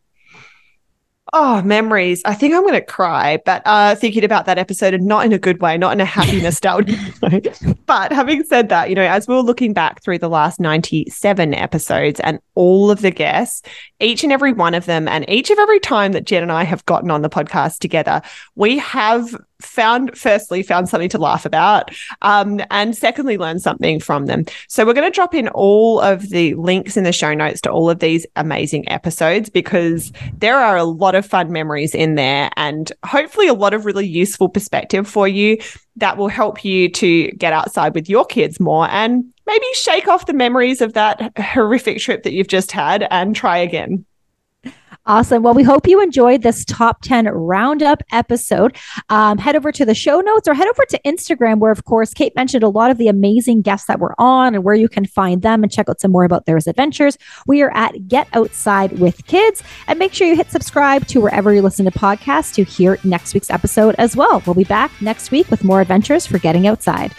Oh, 1.32 1.62
memories. 1.62 2.22
I 2.24 2.34
think 2.34 2.54
I'm 2.54 2.62
going 2.62 2.74
to 2.74 2.80
cry, 2.80 3.38
but 3.44 3.62
uh, 3.64 3.94
thinking 3.94 4.24
about 4.24 4.46
that 4.46 4.58
episode 4.58 4.94
and 4.94 5.06
not 5.06 5.24
in 5.24 5.32
a 5.32 5.38
good 5.38 5.60
way, 5.60 5.78
not 5.78 5.92
in 5.92 6.00
a 6.00 6.04
happy 6.04 6.40
nostalgia 6.42 6.96
way. 7.22 7.42
But 7.86 8.12
having 8.12 8.42
said 8.42 8.68
that, 8.70 8.88
you 8.88 8.96
know, 8.96 9.04
as 9.04 9.28
we 9.28 9.34
were 9.34 9.42
looking 9.42 9.72
back 9.72 10.02
through 10.02 10.18
the 10.18 10.28
last 10.28 10.58
97 10.58 11.54
episodes 11.54 12.18
and 12.20 12.40
all 12.56 12.90
of 12.90 13.00
the 13.00 13.12
guests, 13.12 13.62
each 14.00 14.24
and 14.24 14.32
every 14.32 14.52
one 14.52 14.74
of 14.74 14.86
them, 14.86 15.08
and 15.08 15.28
each 15.28 15.50
of 15.50 15.58
every 15.58 15.80
time 15.80 16.12
that 16.12 16.24
Jen 16.24 16.42
and 16.42 16.52
I 16.52 16.64
have 16.64 16.84
gotten 16.86 17.10
on 17.10 17.22
the 17.22 17.30
podcast 17.30 17.78
together, 17.78 18.22
we 18.54 18.78
have 18.78 19.34
found 19.60 20.16
firstly 20.16 20.62
found 20.62 20.88
something 20.88 21.08
to 21.08 21.18
laugh 21.18 21.44
about 21.44 21.90
um, 22.22 22.60
and 22.70 22.96
secondly 22.96 23.36
learn 23.36 23.58
something 23.58 24.00
from 24.00 24.26
them. 24.26 24.44
So 24.68 24.84
we're 24.84 24.94
going 24.94 25.10
to 25.10 25.14
drop 25.14 25.34
in 25.34 25.48
all 25.48 26.00
of 26.00 26.30
the 26.30 26.54
links 26.54 26.96
in 26.96 27.04
the 27.04 27.12
show 27.12 27.34
notes 27.34 27.60
to 27.62 27.70
all 27.70 27.90
of 27.90 27.98
these 27.98 28.26
amazing 28.36 28.88
episodes 28.88 29.50
because 29.50 30.12
there 30.38 30.56
are 30.56 30.76
a 30.76 30.84
lot 30.84 31.14
of 31.14 31.26
fun 31.26 31.52
memories 31.52 31.94
in 31.94 32.14
there 32.14 32.50
and 32.56 32.92
hopefully 33.04 33.48
a 33.48 33.54
lot 33.54 33.74
of 33.74 33.84
really 33.84 34.06
useful 34.06 34.48
perspective 34.48 35.06
for 35.06 35.28
you 35.28 35.58
that 35.96 36.16
will 36.16 36.28
help 36.28 36.64
you 36.64 36.88
to 36.88 37.30
get 37.32 37.52
outside 37.52 37.94
with 37.94 38.08
your 38.08 38.24
kids 38.24 38.58
more 38.58 38.88
and 38.90 39.24
maybe 39.50 39.66
shake 39.74 40.08
off 40.08 40.26
the 40.26 40.32
memories 40.32 40.80
of 40.80 40.92
that 40.94 41.32
horrific 41.38 41.98
trip 41.98 42.22
that 42.22 42.32
you've 42.32 42.48
just 42.48 42.72
had 42.72 43.06
and 43.10 43.34
try 43.34 43.58
again 43.58 44.04
Awesome. 45.06 45.42
Well, 45.42 45.54
we 45.54 45.62
hope 45.62 45.88
you 45.88 46.00
enjoyed 46.00 46.42
this 46.42 46.64
top 46.66 47.00
10 47.02 47.26
roundup 47.26 48.02
episode. 48.12 48.76
Um, 49.08 49.38
head 49.38 49.56
over 49.56 49.72
to 49.72 49.84
the 49.84 49.94
show 49.94 50.20
notes 50.20 50.46
or 50.46 50.52
head 50.52 50.68
over 50.68 50.82
to 50.90 51.00
Instagram, 51.06 51.58
where, 51.58 51.72
of 51.72 51.84
course, 51.84 52.12
Kate 52.12 52.36
mentioned 52.36 52.62
a 52.62 52.68
lot 52.68 52.90
of 52.90 52.98
the 52.98 53.08
amazing 53.08 53.62
guests 53.62 53.86
that 53.86 53.98
were 53.98 54.14
on 54.18 54.54
and 54.54 54.62
where 54.62 54.74
you 54.74 54.88
can 54.88 55.06
find 55.06 55.40
them 55.40 55.62
and 55.62 55.72
check 55.72 55.88
out 55.88 56.00
some 56.00 56.12
more 56.12 56.24
about 56.24 56.44
their 56.44 56.58
adventures. 56.58 57.16
We 57.46 57.62
are 57.62 57.74
at 57.74 58.08
Get 58.08 58.28
Outside 58.34 58.98
with 58.98 59.26
Kids. 59.26 59.62
And 59.88 59.98
make 59.98 60.12
sure 60.12 60.26
you 60.28 60.36
hit 60.36 60.50
subscribe 60.50 61.06
to 61.08 61.20
wherever 61.20 61.52
you 61.52 61.62
listen 61.62 61.86
to 61.86 61.90
podcasts 61.90 62.52
to 62.54 62.62
hear 62.62 62.98
next 63.02 63.32
week's 63.32 63.50
episode 63.50 63.94
as 63.96 64.14
well. 64.14 64.42
We'll 64.46 64.54
be 64.54 64.64
back 64.64 64.92
next 65.00 65.30
week 65.30 65.50
with 65.50 65.64
more 65.64 65.80
adventures 65.80 66.26
for 66.26 66.38
getting 66.38 66.66
outside. 66.66 67.14